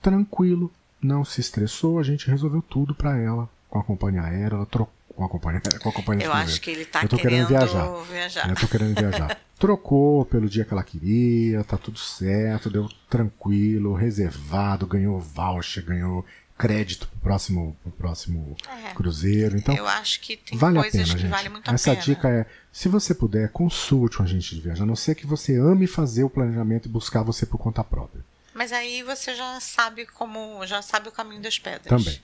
tranquilo, 0.00 0.72
não 1.02 1.24
se 1.24 1.40
estressou, 1.40 1.98
a 1.98 2.02
gente 2.02 2.28
resolveu 2.28 2.62
tudo 2.62 2.94
para 2.94 3.16
ela 3.18 3.48
com 3.68 3.78
a 3.78 3.84
companhia 3.84 4.22
aérea, 4.22 4.56
ela 4.56 4.66
trocou 4.66 4.98
com 5.18 5.24
a 5.24 5.28
companhia, 5.28 5.60
com 5.82 5.88
a 5.88 5.92
companhia 5.92 6.26
Eu 6.26 6.32
acho 6.32 6.60
que 6.60 6.70
ele 6.70 6.84
tá 6.84 7.02
Eu 7.02 7.08
tô 7.08 7.16
querendo, 7.16 7.48
querendo 7.48 7.66
viajar. 7.66 8.04
viajar. 8.04 8.48
Eu 8.48 8.54
tô 8.54 8.68
querendo 8.68 8.94
viajar. 8.94 9.36
Trocou 9.58 10.24
pelo 10.24 10.48
dia 10.48 10.64
que 10.64 10.72
ela 10.72 10.84
queria, 10.84 11.64
tá 11.64 11.76
tudo 11.76 11.98
certo, 11.98 12.70
deu 12.70 12.88
tranquilo, 13.10 13.94
reservado, 13.94 14.86
ganhou 14.86 15.18
voucher, 15.18 15.84
ganhou 15.84 16.24
crédito 16.56 17.08
pro 17.08 17.18
próximo, 17.18 17.76
pro 17.82 17.92
próximo 17.92 18.56
é, 18.68 18.94
cruzeiro. 18.94 19.56
Então, 19.56 19.74
eu 19.74 19.88
acho 19.88 20.20
que 20.20 20.36
tem 20.36 20.56
vale 20.56 20.78
coisas 20.78 21.00
a 21.00 21.02
pena, 21.02 21.14
que 21.14 21.22
gente. 21.22 21.30
vale 21.30 21.48
muito 21.48 21.70
Essa 21.70 21.90
a 21.90 21.94
pena. 21.94 22.04
dica 22.04 22.28
é, 22.28 22.46
se 22.72 22.88
você 22.88 23.12
puder, 23.12 23.48
consulte 23.50 24.22
um 24.22 24.24
agente 24.24 24.54
de 24.54 24.60
viagem, 24.60 24.84
a 24.84 24.86
não 24.86 24.96
ser 24.96 25.16
que 25.16 25.26
você 25.26 25.56
ame 25.56 25.88
fazer 25.88 26.22
o 26.22 26.30
planejamento 26.30 26.86
e 26.86 26.92
buscar 26.92 27.22
você 27.22 27.44
por 27.44 27.58
conta 27.58 27.82
própria. 27.82 28.24
Mas 28.58 28.72
aí 28.72 29.04
você 29.04 29.36
já 29.36 29.60
sabe 29.60 30.04
como, 30.04 30.66
já 30.66 30.82
sabe 30.82 31.08
o 31.08 31.12
caminho 31.12 31.40
das 31.40 31.60
pedras. 31.60 32.04
Também. 32.04 32.20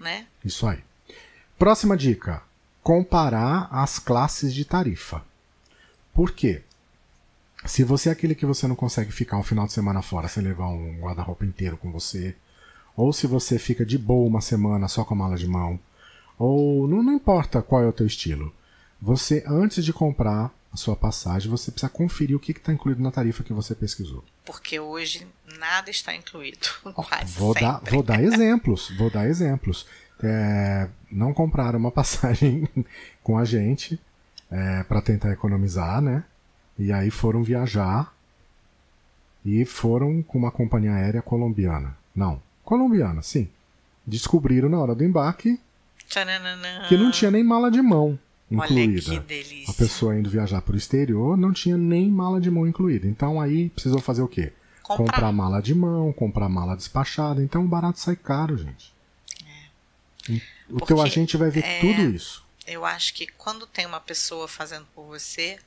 Né? 0.00 0.26
Isso 0.44 0.66
aí. 0.66 0.82
Próxima 1.56 1.96
dica: 1.96 2.42
comparar 2.82 3.68
as 3.70 4.00
classes 4.00 4.52
de 4.52 4.64
tarifa. 4.64 5.24
Por 6.12 6.32
quê? 6.32 6.64
Se 7.64 7.84
você 7.84 8.08
é 8.08 8.12
aquele 8.12 8.34
que 8.34 8.44
você 8.44 8.66
não 8.66 8.74
consegue 8.74 9.12
ficar 9.12 9.36
um 9.36 9.44
final 9.44 9.64
de 9.64 9.72
semana 9.72 10.02
fora 10.02 10.26
sem 10.26 10.42
levar 10.42 10.66
um 10.66 10.98
guarda-roupa 10.98 11.44
inteiro 11.44 11.76
com 11.76 11.92
você, 11.92 12.34
ou 12.96 13.12
se 13.12 13.28
você 13.28 13.56
fica 13.56 13.86
de 13.86 13.96
boa 13.96 14.26
uma 14.26 14.40
semana 14.40 14.88
só 14.88 15.04
com 15.04 15.14
a 15.14 15.16
mala 15.16 15.36
de 15.36 15.46
mão, 15.46 15.78
ou 16.36 16.88
não, 16.88 17.04
não 17.04 17.12
importa 17.12 17.62
qual 17.62 17.84
é 17.84 17.86
o 17.86 17.92
teu 17.92 18.04
estilo, 18.04 18.52
você 19.00 19.44
antes 19.46 19.84
de 19.84 19.92
comprar 19.92 20.52
a 20.72 20.76
sua 20.76 20.96
passagem, 20.96 21.50
você 21.50 21.70
precisa 21.70 21.90
conferir 21.90 22.34
o 22.34 22.40
que 22.40 22.52
está 22.52 22.72
incluído 22.72 23.02
na 23.02 23.10
tarifa 23.10 23.44
que 23.44 23.52
você 23.52 23.74
pesquisou. 23.74 24.24
Porque 24.44 24.80
hoje 24.80 25.26
nada 25.58 25.90
está 25.90 26.14
incluído, 26.14 26.66
quase 26.94 27.38
vou 27.38 27.52
sempre. 27.52 27.68
Dar, 27.68 27.80
vou 27.90 28.02
dar 28.02 28.22
exemplos, 28.24 28.90
vou 28.96 29.10
dar 29.10 29.28
exemplos. 29.28 29.86
É, 30.22 30.88
não 31.10 31.34
compraram 31.34 31.78
uma 31.78 31.90
passagem 31.92 32.66
com 33.22 33.36
a 33.36 33.44
gente 33.44 34.00
é, 34.50 34.82
para 34.84 35.02
tentar 35.02 35.30
economizar, 35.32 36.00
né? 36.00 36.24
E 36.78 36.90
aí 36.90 37.10
foram 37.10 37.42
viajar 37.42 38.14
e 39.44 39.64
foram 39.66 40.22
com 40.22 40.38
uma 40.38 40.50
companhia 40.50 40.94
aérea 40.94 41.20
colombiana. 41.20 41.96
Não, 42.14 42.42
colombiana, 42.64 43.20
sim. 43.20 43.48
Descobriram 44.06 44.68
na 44.70 44.78
hora 44.78 44.94
do 44.94 45.04
embarque 45.04 45.60
Tchananã. 46.08 46.88
que 46.88 46.96
não 46.96 47.10
tinha 47.10 47.30
nem 47.30 47.44
mala 47.44 47.70
de 47.70 47.82
mão 47.82 48.18
Olha 48.60 48.84
incluída. 48.84 49.10
que 49.10 49.20
delícia. 49.20 49.72
A 49.72 49.74
pessoa 49.74 50.18
indo 50.18 50.30
viajar 50.30 50.60
para 50.62 50.74
o 50.74 50.78
exterior 50.78 51.36
não 51.36 51.52
tinha 51.52 51.76
nem 51.76 52.10
mala 52.10 52.40
de 52.40 52.50
mão 52.50 52.66
incluída. 52.66 53.06
Então 53.06 53.40
aí 53.40 53.70
precisou 53.70 54.00
fazer 54.00 54.22
o 54.22 54.28
quê? 54.28 54.52
Comprar. 54.82 55.04
Comprar 55.04 55.32
mala 55.32 55.60
de 55.62 55.74
mão, 55.74 56.12
comprar 56.12 56.48
mala 56.48 56.76
despachada. 56.76 57.42
Então 57.42 57.64
o 57.64 57.68
barato 57.68 57.98
sai 57.98 58.16
caro, 58.16 58.56
gente. 58.56 58.92
O 60.68 60.78
Porque, 60.78 60.86
teu 60.86 61.00
agente 61.00 61.36
vai 61.36 61.50
ver 61.50 61.64
é, 61.64 61.80
tudo 61.80 62.02
isso. 62.02 62.44
Eu 62.66 62.84
acho 62.84 63.14
que 63.14 63.26
quando 63.26 63.66
tem 63.66 63.86
uma 63.86 64.00
pessoa 64.00 64.46
fazendo 64.46 64.86
por 64.94 65.04
você, 65.04 65.58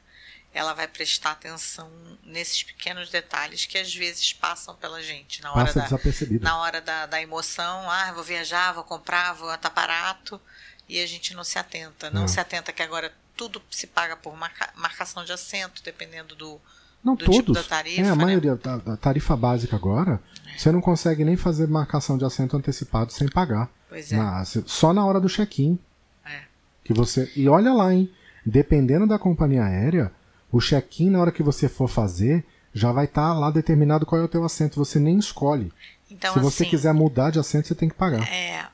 ela 0.54 0.74
vai 0.74 0.88
prestar 0.88 1.32
atenção 1.32 1.92
nesses 2.24 2.64
pequenos 2.64 3.10
detalhes 3.10 3.66
que 3.66 3.78
às 3.78 3.94
vezes 3.94 4.32
passam 4.32 4.74
pela 4.76 5.04
gente 5.04 5.42
na 5.42 5.52
hora 5.52 5.66
Passa 5.66 6.00
da, 6.00 6.40
na 6.40 6.58
hora 6.60 6.82
da, 6.82 7.06
da 7.06 7.22
emoção, 7.22 7.90
ah, 7.92 8.14
vou 8.14 8.24
viajar, 8.24 8.72
vou 8.72 8.86
comprar, 8.86 9.34
vou 9.34 9.54
estar 9.54 9.70
barato, 9.70 10.40
e 10.88 11.02
a 11.02 11.06
gente 11.08 11.34
não 11.34 11.44
se 11.44 11.58
atenta. 11.60 12.10
Não 12.10 12.24
É. 12.26 12.28
se 12.28 12.40
atenta 12.40 12.72
que 12.72 12.82
agora 12.84 13.12
tudo 13.36 13.62
se 13.70 13.88
paga 13.88 14.16
por 14.16 14.36
marca- 14.38 14.72
marcação 14.76 15.24
de 15.26 15.32
assento, 15.32 15.82
dependendo 15.84 16.36
do. 16.36 16.60
Não 17.04 17.16
do 17.16 17.26
tipo 17.26 17.44
todos. 17.44 17.62
da 17.62 17.70
tarifa, 17.70 18.02
é, 18.02 18.10
a 18.10 18.16
né? 18.16 18.24
maioria 18.26 18.56
da, 18.56 18.78
da 18.78 18.98
tarifa 18.98 19.36
básica 19.38 19.76
agora, 19.76 20.20
você 20.58 20.72
não 20.72 20.82
consegue 20.82 21.24
nem 21.24 21.36
fazer 21.38 21.68
marcação 21.68 22.18
de 22.18 22.26
assento 22.26 22.58
antecipado 22.58 23.14
sem 23.14 23.28
pagar. 23.28 23.70
Pois 23.88 24.12
é. 24.12 24.16
Na- 24.18 24.44
só 24.46 24.92
na 24.92 25.06
hora 25.06 25.20
do 25.20 25.30
check-in. 25.30 25.78
É. 26.26 26.42
Que 26.84 26.94
você. 26.94 27.32
E 27.36 27.48
olha 27.48 27.72
lá, 27.74 27.94
hein? 27.94 28.12
Dependendo 28.46 29.06
da 29.08 29.20
companhia 29.20 29.64
aérea, 29.66 30.12
o 30.52 30.60
check-in 30.60 31.10
na 31.12 31.20
hora 31.20 31.32
que 31.32 31.44
você 31.44 31.68
for 31.70 31.88
fazer 31.88 32.44
já 32.74 32.92
vai 32.92 33.06
estar 33.06 33.34
lá 33.34 33.52
determinado 33.52 34.06
qual 34.06 34.20
é 34.20 34.24
o 34.24 34.28
teu 34.28 34.44
assento. 34.44 34.78
Você 34.84 35.00
nem 35.00 35.18
escolhe. 35.20 35.72
Então, 36.10 36.34
Se 36.34 36.40
você 36.40 36.64
assim, 36.64 36.70
quiser 36.72 36.94
mudar 36.94 37.30
de 37.32 37.40
assento, 37.40 37.68
você 37.68 37.76
tem 37.76 37.90
que 37.90 37.96
pagar. 37.96 38.22
é, 38.32 38.66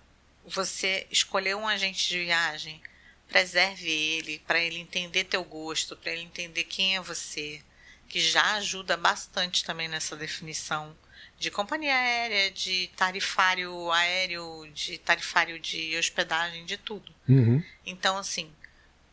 você 0.52 1.08
escolher 1.10 1.56
um 1.56 1.68
agente 1.68 2.10
de 2.10 2.20
viagem, 2.20 2.82
preserve 3.28 3.90
ele, 3.90 4.40
para 4.46 4.60
ele 4.60 4.78
entender 4.78 5.24
teu 5.24 5.44
gosto, 5.44 5.96
para 5.96 6.12
ele 6.12 6.24
entender 6.24 6.66
quem 6.66 6.98
é 6.98 7.02
você, 7.02 7.62
que 8.10 8.20
já 8.20 8.56
ajuda 8.56 8.98
bastante 8.98 9.64
também 9.64 9.88
nessa 9.88 10.16
definição 10.16 10.96
de 11.40 11.50
companhia 11.50 11.96
aérea, 11.96 12.52
de 12.52 12.90
tarifário 12.96 13.90
aéreo, 13.92 14.70
de 14.74 14.98
tarifário 15.00 15.60
de 15.60 15.98
hospedagem, 15.98 16.66
de 16.66 16.78
tudo. 16.78 17.12
Uhum. 17.28 17.64
Então, 17.86 18.18
assim, 18.18 18.52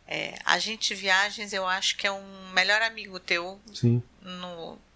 é, 0.07 0.39
agente 0.45 0.89
de 0.89 1.01
viagens 1.01 1.53
eu 1.53 1.67
acho 1.67 1.97
que 1.97 2.07
é 2.07 2.13
um 2.13 2.51
melhor 2.53 2.83
amigo 2.83 3.21
teu 3.21 3.61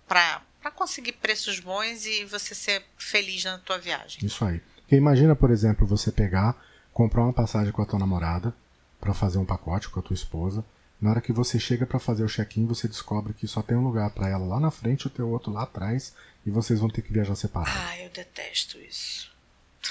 para 0.07 0.71
conseguir 0.75 1.13
preços 1.13 1.61
bons 1.61 2.05
e 2.05 2.25
você 2.25 2.55
ser 2.55 2.85
feliz 2.99 3.45
na 3.45 3.59
tua 3.59 3.79
viagem. 3.79 4.25
Isso 4.27 4.45
aí. 4.45 4.61
Porque 4.83 4.97
imagina, 4.97 5.35
por 5.35 5.51
exemplo, 5.51 5.87
você 5.87 6.13
pegar, 6.13 6.57
comprar 6.93 7.23
uma 7.23 7.33
passagem 7.33 7.73
com 7.73 7.83
a 7.83 7.87
tua 7.87 7.99
namorada 7.99 8.55
para 9.01 9.15
fazer 9.15 9.39
um 9.39 9.45
pacote 9.45 9.89
com 9.89 10.01
a 10.01 10.03
tua 10.03 10.15
esposa. 10.15 10.65
Na 11.01 11.11
hora 11.11 11.21
que 11.21 11.33
você 11.33 11.59
chega 11.59 11.85
para 11.85 11.99
fazer 11.99 12.23
o 12.23 12.29
check-in, 12.29 12.67
você 12.67 12.87
descobre 12.87 13.33
que 13.33 13.49
só 13.49 13.61
tem 13.63 13.77
um 13.77 13.83
lugar 13.83 14.11
para 14.11 14.29
ela 14.29 14.47
lá 14.47 14.61
na 14.61 14.71
frente 14.71 15.03
e 15.03 15.07
o 15.09 15.11
teu 15.11 15.29
outro 15.29 15.53
lá 15.53 15.65
atrás 15.65 16.15
e 16.47 16.51
vocês 16.51 16.79
vão 16.79 16.89
ter 16.89 17.03
que 17.03 17.13
viajar 17.13 17.35
separados. 17.35 17.81
Ah, 17.89 17.99
eu 17.99 18.11
detesto 18.11 18.79
isso. 18.79 19.33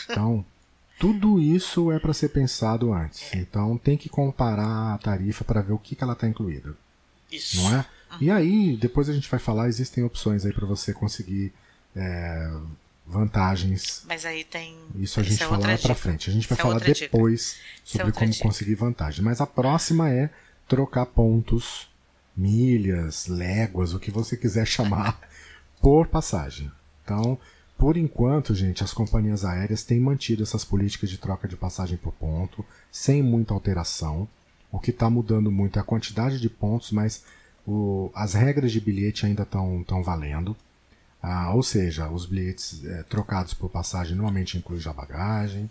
Então, 0.10 0.45
tudo 0.99 1.39
isso 1.39 1.91
é 1.91 1.99
para 1.99 2.13
ser 2.13 2.30
pensado 2.30 2.93
antes. 2.93 3.34
Então, 3.34 3.77
tem 3.77 3.97
que 3.97 4.08
comparar 4.08 4.93
a 4.93 4.97
tarifa 4.97 5.43
para 5.43 5.62
ver 5.62 5.73
o 5.73 5.80
que, 5.80 5.95
que 5.95 6.04
ela 6.04 6.13
está 6.13 6.27
incluída, 6.27 6.75
Isso. 7.32 7.58
não 7.58 7.75
é? 7.75 7.86
E 8.19 8.30
aí, 8.30 8.77
depois 8.77 9.10
a 9.10 9.13
gente 9.13 9.30
vai 9.30 9.39
falar, 9.39 9.67
existem 9.67 10.04
opções 10.04 10.45
aí 10.45 10.54
para 10.54 10.67
você 10.67 10.93
conseguir 10.93 11.54
é, 11.95 12.51
vantagens 13.06 14.04
Mas 14.08 14.26
aí 14.26 14.44
tem. 14.44 14.76
isso 14.96 15.20
a 15.20 15.24
gente 15.24 15.42
é 15.42 15.46
fala 15.46 15.58
lá 15.58 15.64
pra 15.64 15.76
dica. 15.76 15.96
frente. 15.96 16.30
A 16.30 16.34
gente 16.34 16.48
vai 16.48 16.58
Essa 16.58 16.62
é 16.62 16.72
falar 16.72 16.80
dica. 16.80 16.94
depois 17.00 17.42
Essa 17.42 17.58
é 17.58 17.88
sobre 17.92 18.06
outra 18.08 18.20
como 18.22 18.32
dica. 18.32 18.44
conseguir 18.44 18.76
vantagem. 18.76 19.24
Mas 19.24 19.42
a 19.42 19.48
próxima 19.48 20.10
é 20.10 20.30
trocar 20.68 21.06
pontos, 21.08 21.90
milhas, 22.36 23.28
léguas, 23.28 23.94
o 23.94 24.00
que 24.00 24.12
você 24.12 24.38
quiser 24.38 24.66
chamar, 24.66 25.20
por 25.82 26.08
passagem. 26.08 26.72
Então, 27.04 27.38
por 27.78 27.98
enquanto, 27.98 28.54
gente, 28.56 28.84
as 28.84 28.94
companhias 28.94 29.44
aéreas 29.44 29.84
têm 29.84 30.00
mantido 30.00 30.44
essas 30.44 30.64
políticas 30.64 31.10
de 31.10 31.18
troca 31.18 31.48
de 31.48 31.56
passagem 31.58 31.98
por 31.98 32.14
ponto, 32.14 32.64
sem 32.92 33.22
muita 33.24 33.54
alteração. 33.54 34.28
O 34.72 34.80
que 34.80 34.92
está 34.92 35.10
mudando 35.10 35.52
muito 35.52 35.78
é 35.78 35.82
a 35.82 35.86
quantidade 35.86 36.40
de 36.40 36.50
pontos, 36.50 36.92
mas 36.92 37.24
o- 37.68 38.10
as 38.16 38.34
regras 38.34 38.72
de 38.72 38.80
bilhete 38.80 39.26
ainda 39.26 39.44
estão 39.44 40.02
valendo. 40.04 40.56
Ah, 41.21 41.53
ou 41.53 41.62
seja, 41.62 42.10
os 42.10 42.25
bilhetes 42.25 42.84
eh, 42.84 43.03
trocados 43.07 43.53
por 43.53 43.69
passagem 43.69 44.15
normalmente 44.15 44.57
incluem 44.57 44.81
já 44.81 44.91
bagagem. 44.91 45.69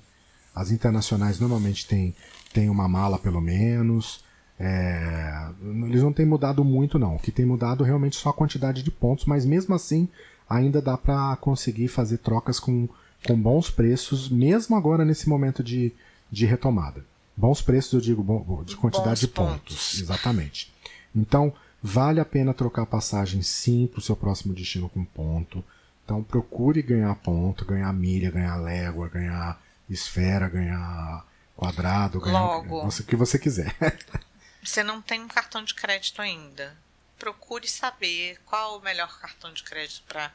As 0.54 0.70
internacionais 0.70 1.40
normalmente 1.40 1.86
têm 1.86 2.14
tem 2.52 2.68
uma 2.68 2.88
mala 2.88 3.18
pelo 3.18 3.40
menos. 3.40 4.24
É, 4.58 5.48
eles 5.86 6.02
não 6.02 6.12
têm 6.12 6.26
mudado 6.26 6.62
muito 6.64 6.98
não. 6.98 7.16
O 7.16 7.18
que 7.18 7.32
tem 7.32 7.46
mudado 7.46 7.82
realmente 7.82 8.18
é 8.18 8.20
só 8.20 8.28
a 8.30 8.34
quantidade 8.34 8.82
de 8.82 8.90
pontos, 8.90 9.24
mas 9.24 9.44
mesmo 9.46 9.74
assim 9.74 10.08
ainda 10.48 10.82
dá 10.82 10.96
para 10.98 11.34
conseguir 11.36 11.88
fazer 11.88 12.18
trocas 12.18 12.60
com, 12.60 12.88
com 13.26 13.40
bons 13.40 13.70
preços, 13.70 14.28
mesmo 14.28 14.76
agora 14.76 15.04
nesse 15.04 15.28
momento 15.28 15.62
de, 15.64 15.92
de 16.30 16.44
retomada. 16.44 17.04
Bons 17.36 17.62
preços, 17.62 17.92
eu 17.94 18.00
digo 18.00 18.22
bom- 18.22 18.62
de 18.64 18.76
quantidade 18.76 19.10
Bons 19.10 19.20
de 19.20 19.28
pontos. 19.28 19.58
pontos. 19.58 20.00
Exatamente. 20.00 20.72
Então, 21.16 21.52
vale 21.82 22.20
a 22.20 22.24
pena 22.24 22.52
trocar 22.54 22.86
passagem 22.86 23.42
sim 23.42 23.86
para 23.86 23.98
o 23.98 24.02
seu 24.02 24.16
próximo 24.16 24.54
destino 24.54 24.88
com 24.88 25.04
ponto. 25.04 25.64
Então, 26.04 26.22
procure 26.22 26.82
ganhar 26.82 27.14
ponto, 27.16 27.64
ganhar 27.64 27.92
milha, 27.92 28.30
ganhar 28.30 28.56
légua, 28.56 29.08
ganhar 29.08 29.60
esfera, 29.88 30.48
ganhar 30.48 31.24
quadrado, 31.56 32.20
ganhar 32.20 32.40
Logo. 32.40 32.86
o 32.88 32.90
que 33.04 33.16
você 33.16 33.38
quiser. 33.38 33.74
Você 34.62 34.82
não 34.82 35.00
tem 35.00 35.22
um 35.22 35.28
cartão 35.28 35.64
de 35.64 35.72
crédito 35.74 36.20
ainda. 36.20 36.76
Procure 37.18 37.66
saber 37.66 38.38
qual 38.44 38.76
o 38.78 38.82
melhor 38.82 39.18
cartão 39.18 39.50
de 39.54 39.62
crédito 39.62 40.02
para 40.06 40.30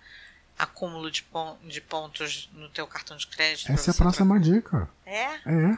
acúmulo 0.58 1.12
de, 1.12 1.22
pon- 1.22 1.58
de 1.64 1.80
pontos 1.80 2.50
no 2.54 2.68
teu 2.70 2.88
cartão 2.88 3.16
de 3.18 3.28
crédito. 3.28 3.72
Essa 3.72 3.92
é 3.92 3.94
a 3.94 3.96
próxima 3.98 4.40
dica. 4.40 4.90
É? 5.06 5.26
É. 5.46 5.78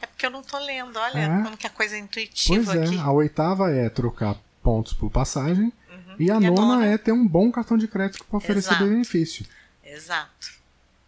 É 0.00 0.06
porque 0.06 0.24
eu 0.26 0.30
não 0.30 0.44
tô 0.44 0.56
lendo. 0.60 0.96
Olha 0.96 1.18
É. 1.18 1.42
como 1.42 1.56
que 1.56 1.66
a 1.66 1.70
coisa 1.70 1.96
é 1.96 1.98
Pois 1.98 2.08
intuitiva 2.08 2.76
é. 2.76 2.84
aqui. 2.84 2.98
A 3.00 3.10
oitava 3.10 3.68
é 3.72 3.88
trocar 3.90 4.36
pontos 4.62 4.92
por 4.92 5.10
passagem. 5.10 5.72
E 6.18 6.30
a 6.30 6.34
E 6.40 6.46
a 6.46 6.50
nona, 6.50 6.60
nona? 6.76 6.86
é 6.86 6.98
ter 6.98 7.12
um 7.12 7.26
bom 7.26 7.50
cartão 7.50 7.76
de 7.78 7.86
crédito 7.86 8.24
para 8.24 8.38
oferecer 8.38 8.70
Exato. 8.74 8.84
benefício. 8.88 9.46
Exato. 9.84 10.52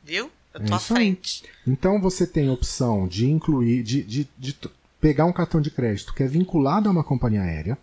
Viu? 0.04 0.30
Eu 0.54 0.60
É 0.60 0.64
tô 0.64 0.74
à 0.74 0.76
isso 0.76 0.92
aí. 0.92 0.96
frente. 0.98 1.42
Então 1.66 2.00
você 2.00 2.26
tem 2.26 2.48
a 2.48 2.52
opção 2.52 3.06
de 3.08 3.28
incluir, 3.28 3.82
de, 3.82 4.02
de, 4.02 4.28
de 4.38 4.56
pegar 5.00 5.24
um 5.26 5.32
cartão 5.32 5.60
de 5.60 5.70
crédito 5.70 6.14
que 6.14 6.22
é 6.22 6.26
vinculado 6.26 6.88
a 6.88 6.92
uma 6.92 7.04
companhia 7.04 7.42
aérea, 7.42 7.76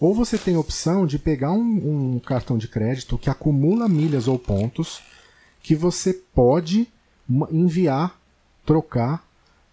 ou 0.00 0.14
você 0.14 0.38
tem 0.38 0.54
a 0.54 0.60
opção 0.60 1.06
de 1.06 1.18
pegar 1.18 1.50
um, 1.52 2.14
um 2.14 2.20
cartão 2.20 2.56
de 2.56 2.68
crédito 2.68 3.18
que 3.18 3.28
acumula 3.30 3.88
milhas 3.88 4.28
ou 4.28 4.38
pontos 4.38 5.00
que 5.62 5.74
você 5.74 6.12
pode 6.34 6.88
enviar, 7.50 8.16
trocar 8.64 9.24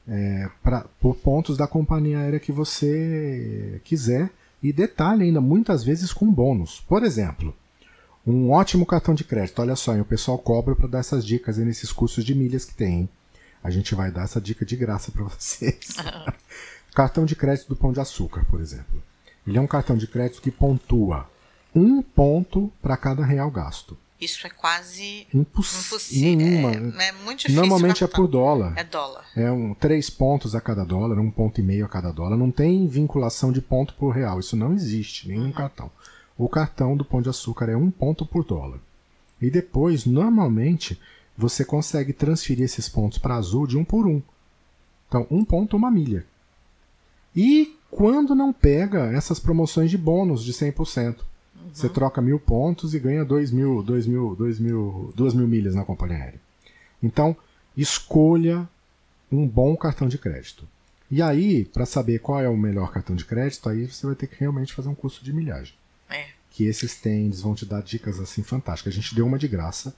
é, 0.08 0.50
pra, 0.64 0.86
por 1.00 1.16
pontos 1.16 1.58
da 1.58 1.68
companhia 1.68 2.20
aérea 2.20 2.40
que 2.40 2.52
você 2.52 3.80
quiser. 3.84 4.30
E 4.66 4.74
detalhe 4.74 5.26
ainda, 5.26 5.40
muitas 5.40 5.84
vezes 5.84 6.12
com 6.12 6.26
bônus. 6.32 6.84
Por 6.88 7.04
exemplo, 7.04 7.56
um 8.26 8.50
ótimo 8.50 8.84
cartão 8.84 9.14
de 9.14 9.24
crédito. 9.24 9.62
Olha 9.62 9.76
só, 9.76 9.94
hein, 9.94 10.02
o 10.02 10.06
pessoal 10.06 10.40
cobra 10.40 10.76
para 10.76 10.88
dar 10.88 11.00
essas 11.02 11.24
dicas 11.24 11.60
aí 11.60 11.66
nesses 11.66 11.92
cursos 11.92 12.26
de 12.26 12.34
milhas 12.34 12.66
que 12.66 12.74
tem. 12.74 13.02
hein? 13.02 13.10
A 13.64 13.70
gente 13.70 13.94
vai 13.94 14.10
dar 14.10 14.24
essa 14.24 14.42
dica 14.42 14.66
de 14.66 14.76
graça 14.76 15.12
para 15.12 15.24
vocês. 15.24 15.98
cartão 16.96 17.26
de 17.26 17.36
crédito 17.36 17.70
do 17.70 17.76
Pão 17.76 17.94
de 17.94 18.00
Açúcar, 18.00 18.44
por 18.50 18.60
exemplo. 18.60 19.04
Ele 19.46 19.56
é 19.56 19.62
um 19.62 19.68
cartão 19.68 19.96
de 19.96 20.08
crédito 20.08 20.42
que 20.42 20.50
pontua 20.50 21.30
um 21.76 22.02
ponto 22.02 22.74
para 22.82 22.98
cada 22.98 23.24
real 23.24 23.52
gasto. 23.52 23.96
Isso 24.20 24.48
é 24.48 24.50
quase 24.50 25.28
Imposs... 25.34 25.86
impossível. 25.86 26.38
Nenhuma. 26.38 26.72
É, 27.02 27.10
é 27.10 27.12
muito 27.12 27.40
difícil. 27.40 27.62
Normalmente 27.62 28.04
é 28.04 28.08
cartão. 28.08 28.26
por 28.26 28.32
dólar. 28.32 28.74
É 28.78 28.84
dólar. 28.84 29.26
É 29.36 29.52
um, 29.52 29.74
três 29.74 30.10
pontos 30.10 30.56
a 30.56 30.62
cada 30.62 30.86
dólar, 30.86 31.20
um 31.20 31.30
ponto 31.30 31.60
e 31.60 31.64
meio 31.64 31.86
a 31.86 31.90
cada 31.90 32.12
dólar. 32.12 32.38
Não 32.38 32.50
tem 32.50 32.88
vinculação 32.88 33.52
de 33.52 33.62
ponto 33.62 33.94
por 33.96 34.12
real. 34.12 34.40
Isso 34.40 34.56
não 34.56 34.74
existe, 34.74 35.28
nenhum 35.28 35.52
cartão. 35.52 35.92
O 36.38 36.48
cartão 36.48 36.96
do 36.96 37.04
Pão 37.04 37.22
de 37.22 37.30
Açúcar 37.30 37.70
é 37.70 37.76
um 37.76 37.92
ponto 37.92 38.26
por 38.26 38.46
dólar. 38.46 38.80
E 39.42 39.50
depois, 39.50 40.06
normalmente, 40.06 41.00
você 41.38 41.66
consegue 41.66 42.14
transferir 42.14 42.64
esses 42.64 42.88
pontos 42.88 43.18
para 43.18 43.36
azul 43.36 43.68
de 43.68 43.78
um 43.78 43.84
por 43.84 44.08
um. 44.08 44.22
Então, 45.08 45.28
um 45.30 45.44
ponto, 45.44 45.76
uma 45.76 45.92
milha. 45.92 46.26
E 47.36 47.78
quando 47.92 48.34
não 48.34 48.54
pega 48.54 49.12
essas 49.12 49.40
promoções 49.40 49.92
de 49.92 49.98
bônus 49.98 50.44
de 50.44 50.54
100%, 50.54 51.18
você 51.74 51.90
troca 51.90 52.22
mil 52.22 52.40
pontos 52.40 52.94
e 52.94 53.00
ganha 53.00 53.26
dois 53.26 53.52
mil, 53.52 53.84
dois 53.84 54.08
mil, 54.08 54.36
dois 54.36 54.60
mil, 54.60 55.12
duas 55.16 55.34
mil 55.34 55.48
milhas 55.48 55.76
na 55.76 55.84
companhia 55.84 56.18
aérea. 56.18 56.42
Então, 57.02 57.36
escolha 57.76 58.68
um 59.32 59.48
bom 59.48 59.76
cartão 59.76 60.08
de 60.08 60.18
crédito. 60.18 60.68
E 61.10 61.22
aí, 61.22 61.66
para 61.66 61.86
saber 61.86 62.20
qual 62.20 62.40
é 62.42 62.50
o 62.50 62.58
melhor 62.58 62.92
cartão 62.92 63.16
de 63.16 63.26
crédito, 63.26 63.70
aí 63.70 63.86
você 63.88 64.06
vai 64.06 64.16
ter 64.16 64.28
que 64.28 64.40
realmente 64.40 64.74
fazer 64.74 64.90
um 64.90 64.96
curso 64.96 65.24
de 65.24 65.34
milhagem. 65.34 65.74
É. 66.10 66.28
que 66.56 66.64
esses 66.64 66.96
têm, 66.96 67.26
eles 67.26 67.42
vão 67.42 67.54
te 67.54 67.66
dar 67.66 67.82
dicas 67.82 68.18
assim 68.18 68.42
fantásticas. 68.42 68.94
A 68.94 68.96
gente 68.96 69.14
deu 69.14 69.28
uma 69.28 69.38
de 69.38 69.46
graça, 69.46 69.94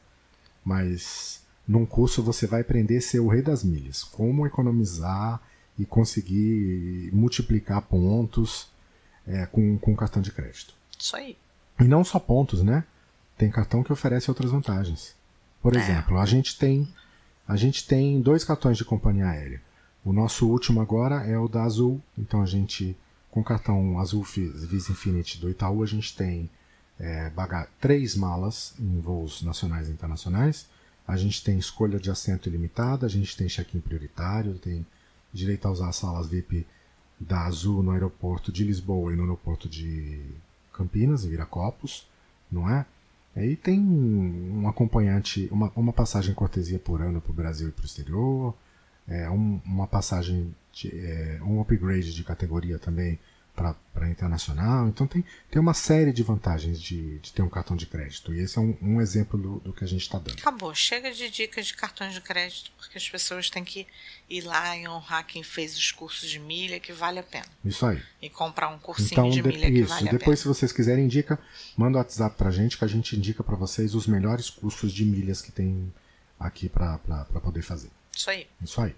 mas 0.65 1.43
num 1.67 1.86
curso 1.86 2.24
você 2.24 2.48
vai 2.48 2.62
aprender 2.62 2.98
a 2.98 3.02
ser 3.02 3.20
o 3.20 3.28
rei 3.28 3.43
das 3.43 3.63
milhas, 3.63 4.04
como 4.04 4.48
economizar 4.48 5.39
e 5.78 5.86
conseguir 5.86 7.12
multiplicar 7.13 7.84
pontos 7.84 8.70
é, 9.28 9.46
com, 9.46 9.78
com 9.78 9.96
cartão 9.96 10.20
de 10.20 10.32
crédito. 10.32 10.74
Isso 10.98 11.15
aí. 11.15 11.38
E 11.80 11.84
não 11.84 12.04
só 12.04 12.20
pontos, 12.20 12.63
né? 12.63 12.84
Tem 13.38 13.50
cartão 13.52 13.84
que 13.84 13.94
oferece 13.94 14.30
outras 14.32 14.52
vantagens. 14.52 15.16
Por 15.62 15.76
É. 15.76 15.80
exemplo, 15.80 16.18
a 16.20 16.26
gente 16.26 16.58
tem 16.58 16.88
a 17.48 17.56
gente 17.56 17.88
tem 17.88 18.20
dois 18.20 18.44
cartões 18.44 18.78
de 18.78 18.84
companhia 18.84 19.26
aérea. 19.28 19.62
O 20.04 20.12
nosso 20.12 20.46
último 20.50 20.82
agora 20.82 21.26
é 21.26 21.38
o 21.40 21.48
da 21.48 21.63
Azul. 21.63 22.02
Então 22.18 22.42
a 22.42 22.46
gente, 22.46 22.98
com 23.32 23.40
o 23.40 23.44
cartão 23.44 23.98
Azul 24.00 24.22
Visa 24.24 24.92
Infinity 24.92 25.40
do 25.40 25.50
Itaú, 25.50 25.82
a 25.82 25.86
gente 25.86 26.13
tem 26.16 26.50
é, 27.00 27.30
baga- 27.30 27.68
três 27.80 28.16
malas 28.16 28.74
em 28.80 29.00
voos 29.00 29.42
nacionais 29.44 29.88
e 29.88 29.92
internacionais. 29.92 30.68
A 31.08 31.16
gente 31.16 31.42
tem 31.44 31.58
escolha 31.58 31.98
de 32.00 32.10
assento 32.12 32.50
ilimitada, 32.50 33.06
a 33.06 33.10
gente 33.10 33.38
tem 33.38 33.48
check-in 33.48 33.80
prioritário, 33.80 34.56
tem 34.56 34.86
direito 35.32 35.68
a 35.68 35.72
usar 35.72 35.88
as 35.90 35.96
salas 35.96 36.28
VIP 36.28 36.66
da 37.20 37.46
Azul 37.46 37.82
no 37.82 37.92
aeroporto 37.92 38.52
de 38.52 38.63
Lisboa 38.66 39.13
e 39.13 39.16
no 39.16 39.22
aeroporto 39.24 39.70
de 39.70 40.20
Campinas, 40.78 41.26
em 41.26 41.30
Viracopos, 41.30 42.08
não 42.52 42.70
é? 42.70 42.86
Aí 43.36 43.56
tem 43.56 43.80
um 43.80 44.68
acompanhante, 44.68 45.48
uma, 45.52 45.72
uma 45.76 45.94
passagem 45.94 46.34
cortesia 46.34 46.80
por 46.80 47.02
ano 47.02 47.22
para 47.22 47.32
o 47.32 47.36
Brasil 47.36 47.70
e 47.70 47.72
para 47.72 47.84
o 47.84 47.86
exterior, 47.86 48.56
é, 49.08 49.30
um- 49.30 49.60
uma 49.66 49.88
passagem, 49.88 50.54
de, 50.74 50.90
é, 50.90 51.40
um 51.44 51.62
upgrade 51.62 52.13
de 52.13 52.24
categoria 52.24 52.80
também 52.80 53.20
para 53.58 54.08
internacional. 54.08 54.88
Então 54.88 55.08
tem, 55.08 55.26
tem 55.50 55.60
uma 55.60 55.74
série 55.74 56.13
de 56.13 56.22
vantagens 56.22 56.80
de, 56.80 57.17
de 57.17 57.34
ter 57.34 57.41
um 57.41 57.50
cartão 57.50 57.76
de 57.76 57.88
crédito. 57.88 58.32
E 58.32 58.39
esse 58.39 58.56
é 58.60 58.62
um, 58.62 58.78
um 58.80 59.02
exemplo 59.02 59.38
do, 59.39 59.60
do 59.62 59.74
que 59.74 59.84
a 59.84 59.88
gente 59.88 60.04
está 60.04 60.20
dando. 60.20 60.38
Acabou. 60.38 60.76
Chega 60.76 61.12
de 61.12 61.28
dicas 61.32 61.65
de 61.65 61.74
cartões 61.74 62.13
de 62.13 62.22
crédito, 62.22 62.72
porque 62.78 63.00
as 63.00 63.10
pessoas 63.10 63.50
têm 63.50 63.63
que 63.65 63.88
ir 64.30 64.41
lá 64.41 64.78
e 64.78 64.88
honrar 64.88 65.26
quem 65.26 65.41
fez 65.41 65.76
os 65.76 65.91
cursos 65.91 66.30
de 66.30 66.38
milha, 66.39 66.80
que 66.80 66.93
vale 66.93 67.17
a 67.17 67.24
pena. 67.24 67.48
Isso 67.65 67.84
aí. 67.88 68.00
E 68.22 68.30
comprar 68.30 68.67
um 68.70 68.78
cursinho 68.78 69.10
Então, 69.12 69.30
de 69.32 69.41
de- 69.41 69.48
milha 69.48 69.72
que 69.72 69.80
isso. 69.80 69.89
vale 69.89 70.10
a 70.10 70.12
Depois, 70.12 70.26
pena. 70.26 70.54
se 70.54 70.60
vocês 70.60 70.72
quiserem, 70.72 71.06
indica, 71.06 71.39
manda 71.76 71.98
o 71.98 72.00
WhatsApp 72.02 72.38
pra 72.38 72.52
gente 72.52 72.78
que 72.78 72.86
a 72.86 72.88
gente 72.88 73.15
indica 73.17 73.43
para 73.43 73.56
vocês 73.56 73.96
os 73.96 74.06
melhores 74.06 74.52
cursos 74.52 74.91
de 74.93 75.04
milhas 75.04 75.41
que 75.41 75.52
tem 75.52 75.91
aqui 76.39 76.70
para 76.70 77.00
poder 77.43 77.63
fazer. 77.63 77.89
Isso 78.15 78.30
aí. 78.30 78.48
Isso 78.63 78.80
aí. 78.80 78.96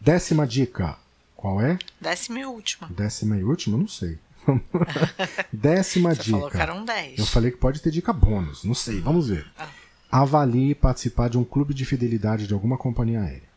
Décima 0.00 0.46
dica. 0.46 0.98
Qual 1.40 1.58
é? 1.62 1.78
Décima 1.98 2.38
e 2.40 2.44
última. 2.44 2.86
Décima 2.90 3.34
e 3.38 3.42
última? 3.42 3.78
Não 3.78 3.88
sei. 3.88 4.18
Décima 5.50 6.14
Você 6.14 6.22
dica. 6.24 6.36
falou 6.36 6.50
que 6.50 6.56
eram 6.58 6.84
10. 6.84 7.18
Eu 7.18 7.24
falei 7.24 7.50
que 7.50 7.56
pode 7.56 7.80
ter 7.80 7.90
dica 7.90 8.12
bônus. 8.12 8.62
Não 8.62 8.74
sei, 8.74 9.00
vamos 9.00 9.28
ver. 9.28 9.50
Ah. 9.58 9.66
Avalie 10.12 10.74
participar 10.74 11.30
de 11.30 11.38
um 11.38 11.44
clube 11.44 11.72
de 11.72 11.86
fidelidade 11.86 12.46
de 12.46 12.52
alguma 12.52 12.76
companhia 12.76 13.22
aérea. 13.22 13.48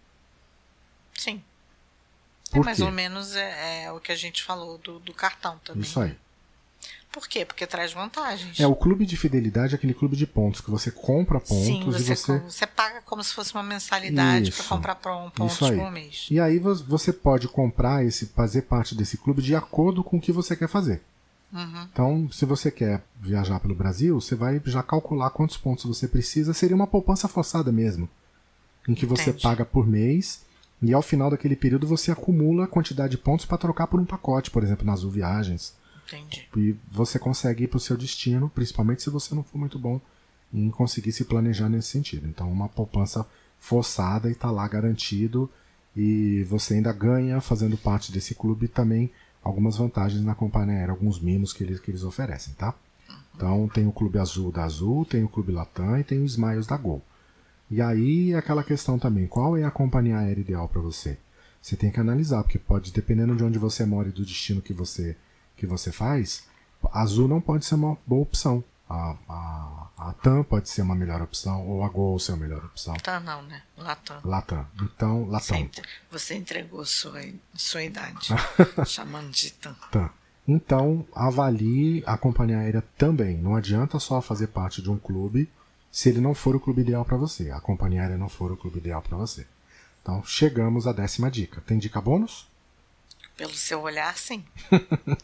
Sim. 1.13 1.43
É 2.53 2.55
Por 2.55 2.63
mais 2.63 2.77
quê? 2.77 2.83
ou 2.85 2.91
menos 2.91 3.35
é, 3.35 3.83
é 3.83 3.91
o 3.91 3.99
que 3.99 4.13
a 4.13 4.15
gente 4.15 4.43
falou 4.43 4.77
do, 4.77 4.99
do 4.99 5.13
cartão 5.13 5.59
também. 5.65 5.81
Isso 5.81 5.99
aí. 5.99 6.15
Por 7.13 7.28
quê? 7.28 7.45
Porque 7.45 7.67
traz 7.67 7.93
vantagens. 7.93 8.60
É, 8.60 8.65
o 8.65 8.76
clube 8.76 9.06
de 9.06 9.15
fidelidade 9.15 9.73
é 9.73 9.78
aquele 9.78 9.93
clube 9.93 10.15
de 10.17 10.26
pontos 10.26 10.60
que 10.62 10.71
você 10.71 10.89
compra 10.89 11.39
pontos 11.39 11.65
Sim, 11.65 11.84
você, 11.86 12.12
e 12.13 12.15
você. 12.15 12.39
você 12.39 12.65
paga 12.67 13.02
como 13.06 13.23
se 13.23 13.34
fosse 13.36 13.54
uma 13.54 13.62
mensalidade 13.62 14.52
para 14.52 14.65
comprar 14.65 14.95
pontos 14.95 15.58
por 15.60 15.91
mês. 15.91 16.28
E 16.32 16.39
aí 16.39 16.58
vo- 16.58 16.73
você 16.76 17.13
pode 17.13 17.47
comprar 17.47 18.04
esse, 18.04 18.26
fazer 18.26 18.63
parte 18.63 18.95
desse 18.95 19.15
clube 19.17 19.43
de 19.43 19.56
acordo 19.56 20.04
com 20.04 20.17
o 20.17 20.19
que 20.21 20.32
você 20.32 20.56
quer 20.56 20.67
fazer. 20.67 21.04
Uhum. 21.54 21.88
Então, 21.93 22.30
se 22.32 22.45
você 22.45 22.71
quer 22.71 23.04
viajar 23.21 23.60
pelo 23.60 23.76
Brasil, 23.76 24.19
você 24.19 24.34
vai 24.34 24.60
já 24.65 24.82
calcular 24.82 25.30
quantos 25.30 25.56
pontos 25.56 25.86
você 25.86 26.08
precisa. 26.08 26.52
Seria 26.52 26.76
uma 26.76 26.88
poupança 26.88 27.28
forçada 27.28 27.71
mesmo, 27.71 28.10
em 28.89 28.95
que 28.95 29.06
você 29.06 29.30
Entendi. 29.30 29.43
paga 29.43 29.63
por 29.63 29.86
mês 29.88 30.41
e 30.82 30.91
ao 30.91 31.04
final 31.04 31.30
daquele 31.30 31.56
período 31.56 31.86
você 31.86 32.12
acumula 32.12 32.63
a 32.63 32.67
quantidade 32.67 33.12
de 33.12 33.17
pontos 33.19 33.45
para 33.45 33.60
trocar 33.60 33.86
por 33.86 33.99
um 33.99 34.06
pacote, 34.06 34.49
por 34.49 34.63
exemplo, 34.63 34.84
na 34.84 34.93
Azul 34.93 35.12
Viagens. 35.12 35.76
Entendi. 36.07 36.47
E 36.55 36.75
você 36.91 37.17
consegue 37.17 37.63
ir 37.63 37.67
para 37.67 37.77
o 37.77 37.79
seu 37.79 37.97
destino, 37.97 38.49
principalmente 38.49 39.03
se 39.03 39.09
você 39.09 39.33
não 39.33 39.43
for 39.43 39.57
muito 39.57 39.79
bom 39.79 39.99
em 40.53 40.69
conseguir 40.69 41.11
se 41.11 41.25
planejar 41.25 41.69
nesse 41.69 41.89
sentido. 41.89 42.27
Então, 42.27 42.51
uma 42.51 42.69
poupança 42.69 43.25
forçada 43.59 44.29
e 44.29 44.33
está 44.33 44.51
lá 44.51 44.67
garantido. 44.67 45.49
E 45.95 46.43
você 46.43 46.75
ainda 46.75 46.91
ganha 46.91 47.39
fazendo 47.39 47.77
parte 47.77 48.11
desse 48.11 48.35
clube 48.35 48.67
também 48.67 49.11
algumas 49.43 49.77
vantagens 49.77 50.23
na 50.23 50.33
companhia 50.33 50.77
aérea, 50.77 50.91
alguns 50.91 51.19
mimos 51.19 51.51
que 51.51 51.63
eles, 51.63 51.79
que 51.79 51.91
eles 51.91 52.03
oferecem, 52.03 52.53
tá? 52.53 52.73
Então 53.35 53.67
tem 53.67 53.85
o 53.85 53.91
Clube 53.91 54.17
Azul 54.17 54.51
da 54.51 54.63
Azul, 54.63 55.05
tem 55.05 55.23
o 55.23 55.27
Clube 55.27 55.51
Latam 55.51 55.99
e 55.99 56.03
tem 56.03 56.19
o 56.19 56.25
Smiles 56.25 56.65
da 56.65 56.77
Gol. 56.77 57.01
E 57.69 57.81
aí 57.81 58.33
aquela 58.33 58.63
questão 58.63 58.97
também, 58.97 59.27
qual 59.27 59.57
é 59.57 59.63
a 59.63 59.71
companhia 59.71 60.17
aérea 60.17 60.41
ideal 60.41 60.67
para 60.69 60.81
você? 60.81 61.17
Você 61.61 61.75
tem 61.75 61.91
que 61.91 61.99
analisar, 61.99 62.43
porque 62.43 62.59
pode, 62.59 62.91
dependendo 62.91 63.35
de 63.35 63.43
onde 63.43 63.57
você 63.57 63.85
mora 63.85 64.09
e 64.09 64.11
do 64.11 64.25
destino 64.25 64.61
que 64.61 64.73
você, 64.73 65.15
que 65.63 65.67
você 65.67 65.93
faz, 65.93 66.43
Azul 66.91 67.26
não 67.30 67.39
pode 67.39 67.63
ser 67.65 67.76
uma 67.76 67.97
boa 68.06 68.21
opção. 68.23 68.62
A, 68.89 69.15
a, 69.30 69.88
a 70.10 70.13
TAM 70.21 70.43
pode 70.43 70.67
ser 70.67 70.82
uma 70.82 70.93
melhor 70.93 71.21
opção, 71.21 71.65
ou 71.65 71.86
a 71.86 71.88
Gol 71.88 72.19
ser 72.19 72.34
a 72.34 72.36
melhor 72.36 72.65
opção. 72.65 72.93
Tá 72.95 73.17
não, 73.21 73.41
né? 73.43 73.62
Latam. 73.78 74.17
Latam. 74.26 74.67
Então, 74.82 75.23
Você, 75.26 75.32
Latam. 75.32 75.58
entre- 75.58 75.84
você 76.12 76.36
entregou 76.36 76.86
sua, 76.86 77.21
sua 77.56 77.82
idade. 77.82 78.28
chamando 78.86 79.32
de 79.32 79.52
TAM. 79.54 79.73
Tá. 79.89 80.12
Então, 80.45 81.08
avalie 81.15 82.04
a 82.06 82.17
companhia 82.17 82.58
aérea 82.60 82.84
também. 82.97 83.38
Não 83.38 83.56
adianta 83.56 83.97
só 83.99 84.21
fazer 84.21 84.47
parte 84.47 84.82
de 84.82 84.91
um 84.91 84.97
clube 84.97 85.49
se 85.89 86.10
ele 86.10 86.19
não 86.19 86.36
for 86.36 86.56
o 86.58 86.60
clube 86.60 86.82
ideal 86.82 87.06
para 87.06 87.15
você. 87.15 87.49
A 87.52 87.62
companhia 87.62 88.02
aérea 88.02 88.17
não 88.17 88.28
for 88.28 88.52
o 88.52 88.58
clube 88.58 88.80
ideal 88.80 89.02
para 89.02 89.17
você. 89.17 89.47
Então, 90.02 90.21
chegamos 90.26 90.86
à 90.86 90.91
décima 90.91 91.32
dica. 91.32 91.62
Tem 91.62 91.78
dica 91.78 92.02
bônus? 92.02 92.52
Pelo 93.35 93.53
seu 93.53 93.81
olhar, 93.81 94.15
sim. 94.17 94.43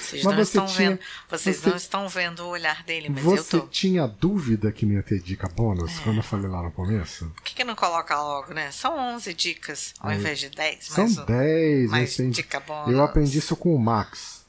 Vocês 0.00 0.24
Mas 0.24 0.36
não 0.36 0.44
você 0.44 0.48
estão 0.58 0.66
tinha- 0.66 0.90
vendo. 0.90 1.00
Vocês 1.28 1.56
você- 1.58 1.68
não 1.68 1.76
estão 1.76 2.08
vendo 2.08 2.40
o 2.40 2.48
olhar 2.48 2.82
dele, 2.84 3.10
mas 3.10 3.22
eu 3.24 3.30
você 3.36 3.60
tô. 3.60 3.66
tinha 3.66 4.06
dúvida 4.06 4.72
que 4.72 4.86
não 4.86 4.94
ia 4.94 5.02
ter 5.02 5.20
dica 5.20 5.46
bônus 5.48 5.98
quando 6.00 6.18
eu 6.18 6.22
falei 6.22 6.48
lá 6.48 6.62
no 6.62 6.70
começo? 6.70 7.26
Por 7.34 7.42
que, 7.42 7.54
que 7.54 7.64
não 7.64 7.74
coloca 7.74 8.16
logo, 8.18 8.54
né? 8.54 8.70
São 8.70 8.96
11 8.98 9.34
dicas 9.34 9.92
ao 10.00 10.08
Aí. 10.10 10.16
invés 10.18 10.38
de 10.38 10.48
10. 10.48 10.84
São 10.86 11.04
mas 11.04 11.18
o- 11.18 11.26
10. 11.26 11.90
mais 11.90 12.10
eu, 12.10 12.16
sei- 12.16 12.30
dica 12.30 12.60
bônus. 12.60 12.90
eu 12.92 13.02
aprendi 13.02 13.36
isso 13.38 13.54
com 13.56 13.74
o 13.74 13.78
Max. 13.78 14.46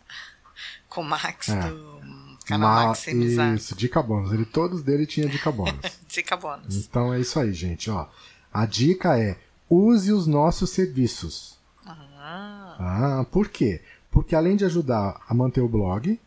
Com 0.88 1.02
o 1.02 1.04
Max 1.04 1.50
É. 1.50 1.60
do 1.70 2.38
canal 2.46 2.70
Ma- 2.76 2.86
Maximizar. 2.88 3.54
Isso, 3.56 3.76
dica 3.76 4.02
bônus. 4.02 4.32
Ele, 4.32 4.46
todos 4.46 4.82
dele 4.84 5.06
tinha 5.06 5.28
dica 5.28 5.52
bônus. 5.52 5.74
Dica 6.08 6.38
bônus. 6.38 6.76
Então 6.78 7.14
é 7.14 7.20
isso 7.20 7.38
aí, 7.40 7.52
gente. 7.54 7.90
Ó, 7.92 8.08
a 8.54 8.66
dica 8.66 9.20
é 9.20 9.38
use 9.70 10.14
os 10.14 10.26
nossos 10.26 10.70
serviços. 10.70 11.59
Ah, 12.32 13.20
Ah, 13.20 13.26
por 13.26 13.50
quê? 13.50 13.82
Porque 14.12 14.36
além 14.36 14.56
de 14.56 14.66
ajudar 14.66 15.22
a 15.28 15.34
manter 15.34 15.62
o 15.62 15.68
blog 15.68 16.20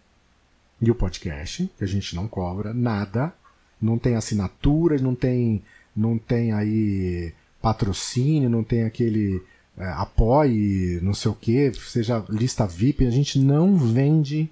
e 0.80 0.90
o 0.90 0.94
podcast, 0.94 1.70
que 1.78 1.84
a 1.84 1.86
gente 1.86 2.14
não 2.16 2.26
cobra 2.26 2.74
nada, 2.74 3.32
não 3.80 3.98
tem 3.98 4.14
assinatura, 4.16 4.98
não 4.98 5.14
tem, 5.14 5.62
não 5.94 6.18
tem 6.18 6.52
aí 6.52 7.32
patrocínio, 7.60 8.50
não 8.50 8.64
tem 8.64 8.84
aquele 8.84 9.42
é, 9.76 9.84
apoie, 9.92 11.00
não 11.02 11.14
sei 11.14 11.30
o 11.30 11.34
que, 11.34 11.72
seja 11.74 12.24
lista 12.28 12.66
VIP, 12.66 13.06
a 13.06 13.10
gente 13.10 13.38
não 13.38 13.76
vende 13.76 14.50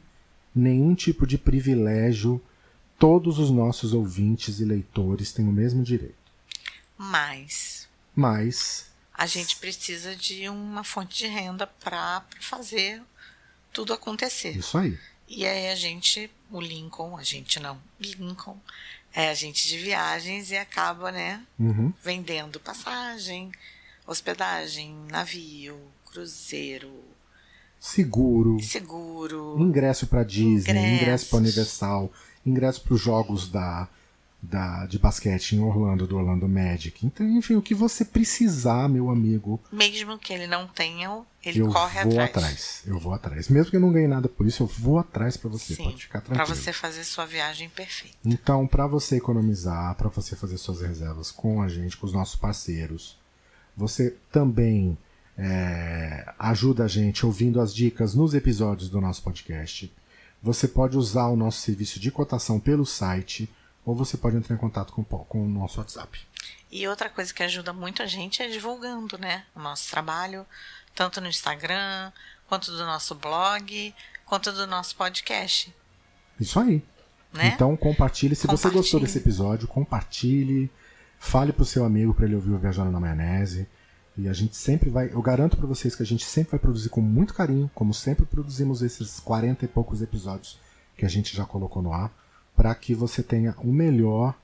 nenhum 0.54 0.94
tipo 0.94 1.26
de 1.26 1.36
privilégio. 1.36 2.40
Todos 2.98 3.38
os 3.38 3.50
nossos 3.50 3.94
ouvintes 3.94 4.60
e 4.60 4.64
leitores 4.64 5.32
têm 5.32 5.48
o 5.48 5.52
mesmo 5.52 5.82
direito. 5.82 6.14
mas 6.98 7.88
Mas 8.14 8.89
a 9.22 9.26
gente 9.26 9.56
precisa 9.56 10.16
de 10.16 10.48
uma 10.48 10.82
fonte 10.82 11.18
de 11.18 11.26
renda 11.26 11.66
para 11.66 12.24
fazer 12.40 13.02
tudo 13.70 13.92
acontecer. 13.92 14.56
isso 14.56 14.78
aí. 14.78 14.98
E 15.28 15.46
aí 15.46 15.68
a 15.68 15.74
gente, 15.74 16.30
o 16.50 16.58
Lincoln, 16.58 17.18
a 17.18 17.22
gente 17.22 17.60
não, 17.60 17.78
Lincoln, 18.00 18.58
é 19.12 19.28
agente 19.28 19.68
de 19.68 19.76
viagens 19.76 20.50
e 20.50 20.56
acaba, 20.56 21.12
né, 21.12 21.44
Uhum. 21.58 21.92
vendendo 22.02 22.58
passagem, 22.58 23.52
hospedagem, 24.06 24.96
navio, 25.10 25.78
cruzeiro, 26.10 26.90
Seguro. 27.78 28.58
seguro. 28.62 29.56
ingresso 29.58 30.06
para 30.06 30.24
Disney, 30.24 30.96
ingresso 30.96 31.28
para 31.28 31.38
Universal, 31.40 32.10
ingresso 32.46 32.80
para 32.80 32.94
os 32.94 33.00
jogos 33.02 33.48
da, 33.48 33.86
da 34.42 34.86
de 34.86 34.98
basquete 34.98 35.52
em 35.52 35.60
Orlando 35.60 36.06
do 36.06 36.16
Orlando 36.16 36.48
Magic. 36.48 37.04
Então, 37.04 37.26
enfim, 37.28 37.56
o 37.56 37.62
que 37.62 37.74
você 37.74 38.04
precisar, 38.04 38.88
meu 38.88 39.10
amigo, 39.10 39.60
Mesmo 39.70 40.18
que 40.18 40.32
ele 40.32 40.46
não 40.46 40.66
tenha, 40.66 41.20
ele 41.44 41.60
eu 41.60 41.68
corre 41.68 42.02
vou 42.04 42.12
atrás. 42.20 42.30
atrás. 42.30 42.82
Eu 42.86 42.98
vou 42.98 43.12
atrás. 43.12 43.48
Mesmo 43.48 43.70
que 43.70 43.76
eu 43.76 43.80
não 43.80 43.92
ganhe 43.92 44.08
nada 44.08 44.28
por 44.28 44.46
isso, 44.46 44.62
eu 44.62 44.66
vou 44.66 44.98
atrás 44.98 45.36
para 45.36 45.50
você. 45.50 45.74
Sim, 45.74 45.84
Pode 45.84 46.02
ficar 46.02 46.20
para 46.22 46.34
tranquilo. 46.36 46.56
você 46.56 46.72
fazer 46.72 47.04
sua 47.04 47.26
viagem 47.26 47.68
perfeita. 47.68 48.16
Então, 48.24 48.66
para 48.66 48.86
você 48.86 49.16
economizar, 49.16 49.94
para 49.96 50.08
você 50.08 50.34
fazer 50.34 50.56
suas 50.56 50.80
reservas 50.80 51.30
com 51.30 51.60
a 51.60 51.68
gente, 51.68 51.96
com 51.98 52.06
os 52.06 52.12
nossos 52.12 52.36
parceiros, 52.36 53.18
você 53.76 54.16
também 54.32 54.96
é, 55.36 56.32
ajuda 56.38 56.84
a 56.84 56.88
gente 56.88 57.26
ouvindo 57.26 57.60
as 57.60 57.74
dicas 57.74 58.14
nos 58.14 58.32
episódios 58.34 58.88
do 58.88 59.00
nosso 59.00 59.22
podcast. 59.22 59.92
Você 60.42 60.66
pode 60.66 60.96
usar 60.96 61.26
o 61.28 61.36
nosso 61.36 61.60
serviço 61.60 62.00
de 62.00 62.10
cotação 62.10 62.58
pelo 62.58 62.86
site 62.86 63.48
ou 63.90 63.96
você 63.96 64.16
pode 64.16 64.36
entrar 64.36 64.54
em 64.54 64.58
contato 64.58 64.92
com, 64.92 65.02
com 65.02 65.44
o 65.44 65.48
nosso 65.48 65.80
WhatsApp. 65.80 66.20
E 66.70 66.86
outra 66.86 67.10
coisa 67.10 67.34
que 67.34 67.42
ajuda 67.42 67.72
muito 67.72 68.02
a 68.02 68.06
gente 68.06 68.40
é 68.40 68.48
divulgando, 68.48 69.18
né? 69.18 69.44
O 69.54 69.60
nosso 69.60 69.90
trabalho, 69.90 70.46
tanto 70.94 71.20
no 71.20 71.26
Instagram, 71.26 72.12
quanto 72.46 72.70
do 72.70 72.86
nosso 72.86 73.16
blog, 73.16 73.94
quanto 74.24 74.52
do 74.52 74.66
nosso 74.66 74.94
podcast. 74.94 75.74
Isso 76.38 76.60
aí. 76.60 76.82
Né? 77.32 77.48
Então 77.54 77.76
compartilhe. 77.76 78.36
Se 78.36 78.46
compartilhe. 78.46 78.70
você 78.70 78.76
gostou 78.76 79.00
desse 79.00 79.18
episódio, 79.18 79.66
compartilhe. 79.66 80.70
Fale 81.18 81.52
pro 81.52 81.64
seu 81.64 81.84
amigo 81.84 82.14
para 82.14 82.26
ele 82.26 82.36
ouvir 82.36 82.52
o 82.52 82.58
Viajando 82.58 82.92
na 82.92 83.00
Maionese. 83.00 83.68
E 84.16 84.28
a 84.28 84.32
gente 84.32 84.56
sempre 84.56 84.88
vai, 84.88 85.10
eu 85.12 85.22
garanto 85.22 85.56
para 85.56 85.66
vocês 85.66 85.94
que 85.94 86.02
a 86.02 86.06
gente 86.06 86.24
sempre 86.24 86.52
vai 86.52 86.60
produzir 86.60 86.88
com 86.88 87.00
muito 87.00 87.34
carinho, 87.34 87.70
como 87.74 87.92
sempre 87.92 88.24
produzimos 88.24 88.82
esses 88.82 89.18
40 89.20 89.64
e 89.64 89.68
poucos 89.68 90.02
episódios 90.02 90.58
que 90.96 91.04
a 91.04 91.08
gente 91.08 91.34
já 91.34 91.44
colocou 91.44 91.82
no 91.82 91.92
ar, 91.92 92.12
para 92.60 92.74
que 92.74 92.94
você 92.94 93.22
tenha 93.22 93.54
o 93.56 93.72
melhor 93.72 94.34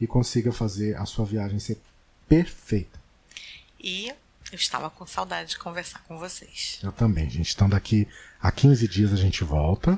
e 0.00 0.04
consiga 0.04 0.50
fazer 0.50 0.96
a 0.96 1.06
sua 1.06 1.24
viagem 1.24 1.60
ser 1.60 1.80
perfeita. 2.28 2.98
E 3.78 4.08
eu 4.08 4.56
estava 4.56 4.90
com 4.90 5.06
saudade 5.06 5.50
de 5.50 5.58
conversar 5.60 6.02
com 6.08 6.18
vocês. 6.18 6.80
Eu 6.82 6.90
também, 6.90 7.30
gente. 7.30 7.54
Então 7.54 7.68
daqui 7.68 8.08
a 8.40 8.50
15 8.50 8.88
dias 8.88 9.12
a 9.12 9.16
gente 9.16 9.44
volta. 9.44 9.96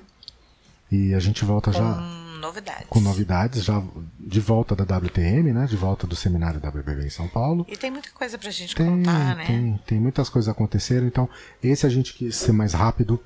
E 0.93 1.15
a 1.15 1.19
gente 1.19 1.43
volta 1.43 1.73
com 1.73 1.79
já 1.79 1.97
novidades. 2.39 2.87
com 2.87 3.01
novidades, 3.01 3.65
já 3.65 3.83
de 4.21 4.41
volta 4.41 4.77
da 4.77 4.99
WTM, 4.99 5.55
né? 5.55 5.65
De 5.65 5.77
volta 5.77 6.07
do 6.07 6.15
seminário 6.15 6.61
WBB 6.61 7.07
em 7.07 7.11
São 7.11 7.27
Paulo. 7.29 7.65
E 7.67 7.79
tem 7.79 7.91
muita 7.91 8.11
coisa 8.11 8.37
pra 8.37 8.51
gente 8.51 8.77
tem, 8.77 8.87
contar, 8.87 9.37
né? 9.37 9.47
Tem, 9.47 9.81
tem 9.87 9.99
muitas 9.99 10.29
coisas 10.29 10.51
acontecendo. 10.51 11.07
Então, 11.07 11.31
esse 11.63 11.87
a 11.87 11.89
gente 11.89 12.13
quis 12.13 12.37
ser 12.37 12.53
mais 12.53 12.75
rápido. 12.75 13.19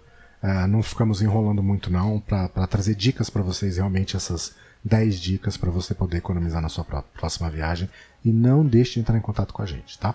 Uh, 0.42 0.66
não 0.68 0.82
ficamos 0.82 1.20
enrolando 1.20 1.62
muito 1.62 1.90
não 1.90 2.20
para 2.20 2.66
trazer 2.66 2.94
dicas 2.94 3.28
para 3.28 3.42
vocês 3.42 3.76
realmente 3.76 4.16
essas 4.16 4.54
10 4.84 5.18
dicas 5.20 5.56
para 5.56 5.70
você 5.70 5.94
poder 5.94 6.18
economizar 6.18 6.62
na 6.62 6.68
sua 6.68 6.84
próxima 6.84 7.50
viagem 7.50 7.88
e 8.24 8.30
não 8.30 8.64
deixe 8.64 8.94
de 8.94 9.00
entrar 9.00 9.16
em 9.16 9.20
contato 9.20 9.52
com 9.52 9.62
a 9.62 9.66
gente, 9.66 9.98
tá? 9.98 10.14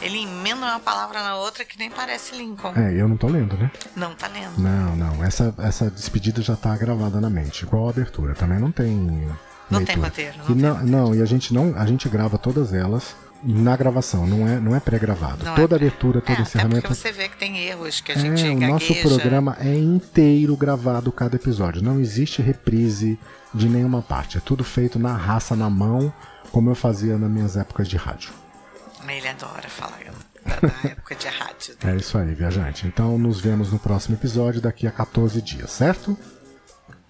ele 0.00 0.24
emenda 0.24 0.66
uma 0.66 0.80
palavra 0.80 1.22
na 1.22 1.36
outra 1.36 1.64
que 1.64 1.78
nem 1.78 1.90
parece 1.90 2.34
Lincoln. 2.36 2.72
É, 2.74 2.92
eu 3.00 3.08
não 3.08 3.16
tô 3.16 3.28
lendo, 3.28 3.56
né? 3.56 3.70
Não 3.94 4.14
tá 4.14 4.26
lendo. 4.26 4.58
Não, 4.58 4.96
não. 4.96 5.24
Essa, 5.24 5.54
essa 5.58 5.90
despedida 5.90 6.42
já 6.42 6.56
tá 6.56 6.76
gravada 6.76 7.20
na 7.20 7.30
mente. 7.30 7.64
Igual 7.64 7.86
a 7.86 7.90
abertura. 7.90 8.34
Também 8.34 8.58
não 8.58 8.72
tem. 8.72 8.94
Não 9.70 9.78
leitura. 9.78 9.86
tem 9.86 9.96
roteiro. 9.96 10.38
Não, 10.38 10.50
e 10.50 10.54
não, 10.54 10.84
não, 10.84 11.14
e 11.14 11.22
a 11.22 11.24
gente 11.24 11.54
não. 11.54 11.74
A 11.76 11.86
gente 11.86 12.08
grava 12.08 12.36
todas 12.36 12.74
elas 12.74 13.14
na 13.42 13.76
gravação, 13.76 14.26
não 14.26 14.46
é, 14.48 14.58
não 14.58 14.74
é 14.74 14.80
pré-gravado. 14.80 15.44
Toda 15.44 15.62
é 15.62 15.66
pré... 15.66 15.76
abertura, 15.76 16.20
todo 16.20 16.38
é, 16.38 16.42
encerramento. 16.42 16.88
Você 16.94 17.12
vê 17.12 17.28
que 17.28 17.36
tem 17.36 17.58
erros 17.58 18.00
que 18.00 18.12
a 18.12 18.16
gente 18.16 18.44
é, 18.44 18.50
O 18.50 18.60
nosso 18.60 18.94
programa 18.96 19.56
é 19.60 19.74
inteiro 19.74 20.56
gravado 20.56 21.12
cada 21.12 21.36
episódio. 21.36 21.82
Não 21.82 22.00
existe 22.00 22.42
reprise 22.42 23.18
de 23.54 23.68
nenhuma 23.68 24.02
parte. 24.02 24.38
É 24.38 24.40
tudo 24.40 24.64
feito 24.64 24.98
na 24.98 25.16
raça, 25.16 25.54
na 25.54 25.70
mão, 25.70 26.12
como 26.50 26.70
eu 26.70 26.74
fazia 26.74 27.16
nas 27.18 27.30
minhas 27.30 27.56
épocas 27.56 27.88
de 27.88 27.96
rádio. 27.96 28.30
Ele 29.06 29.28
adora 29.28 29.68
falar 29.68 30.00
da, 30.46 30.90
época 30.90 31.14
de 31.14 31.28
rádio. 31.28 31.76
Dele. 31.76 31.94
É 31.94 31.96
isso 31.96 32.16
aí, 32.18 32.34
viajante. 32.34 32.86
Então 32.86 33.18
nos 33.18 33.40
vemos 33.40 33.72
no 33.72 33.78
próximo 33.78 34.16
episódio 34.16 34.60
daqui 34.60 34.86
a 34.86 34.90
14 34.90 35.40
dias, 35.42 35.70
certo? 35.70 36.16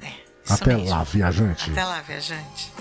É. 0.01 0.13
Até 0.49 0.75
mesmo. 0.75 0.91
lá, 0.91 1.03
viajante. 1.05 1.71
Até 1.71 1.85
lá, 1.85 2.01
viajante. 2.01 2.73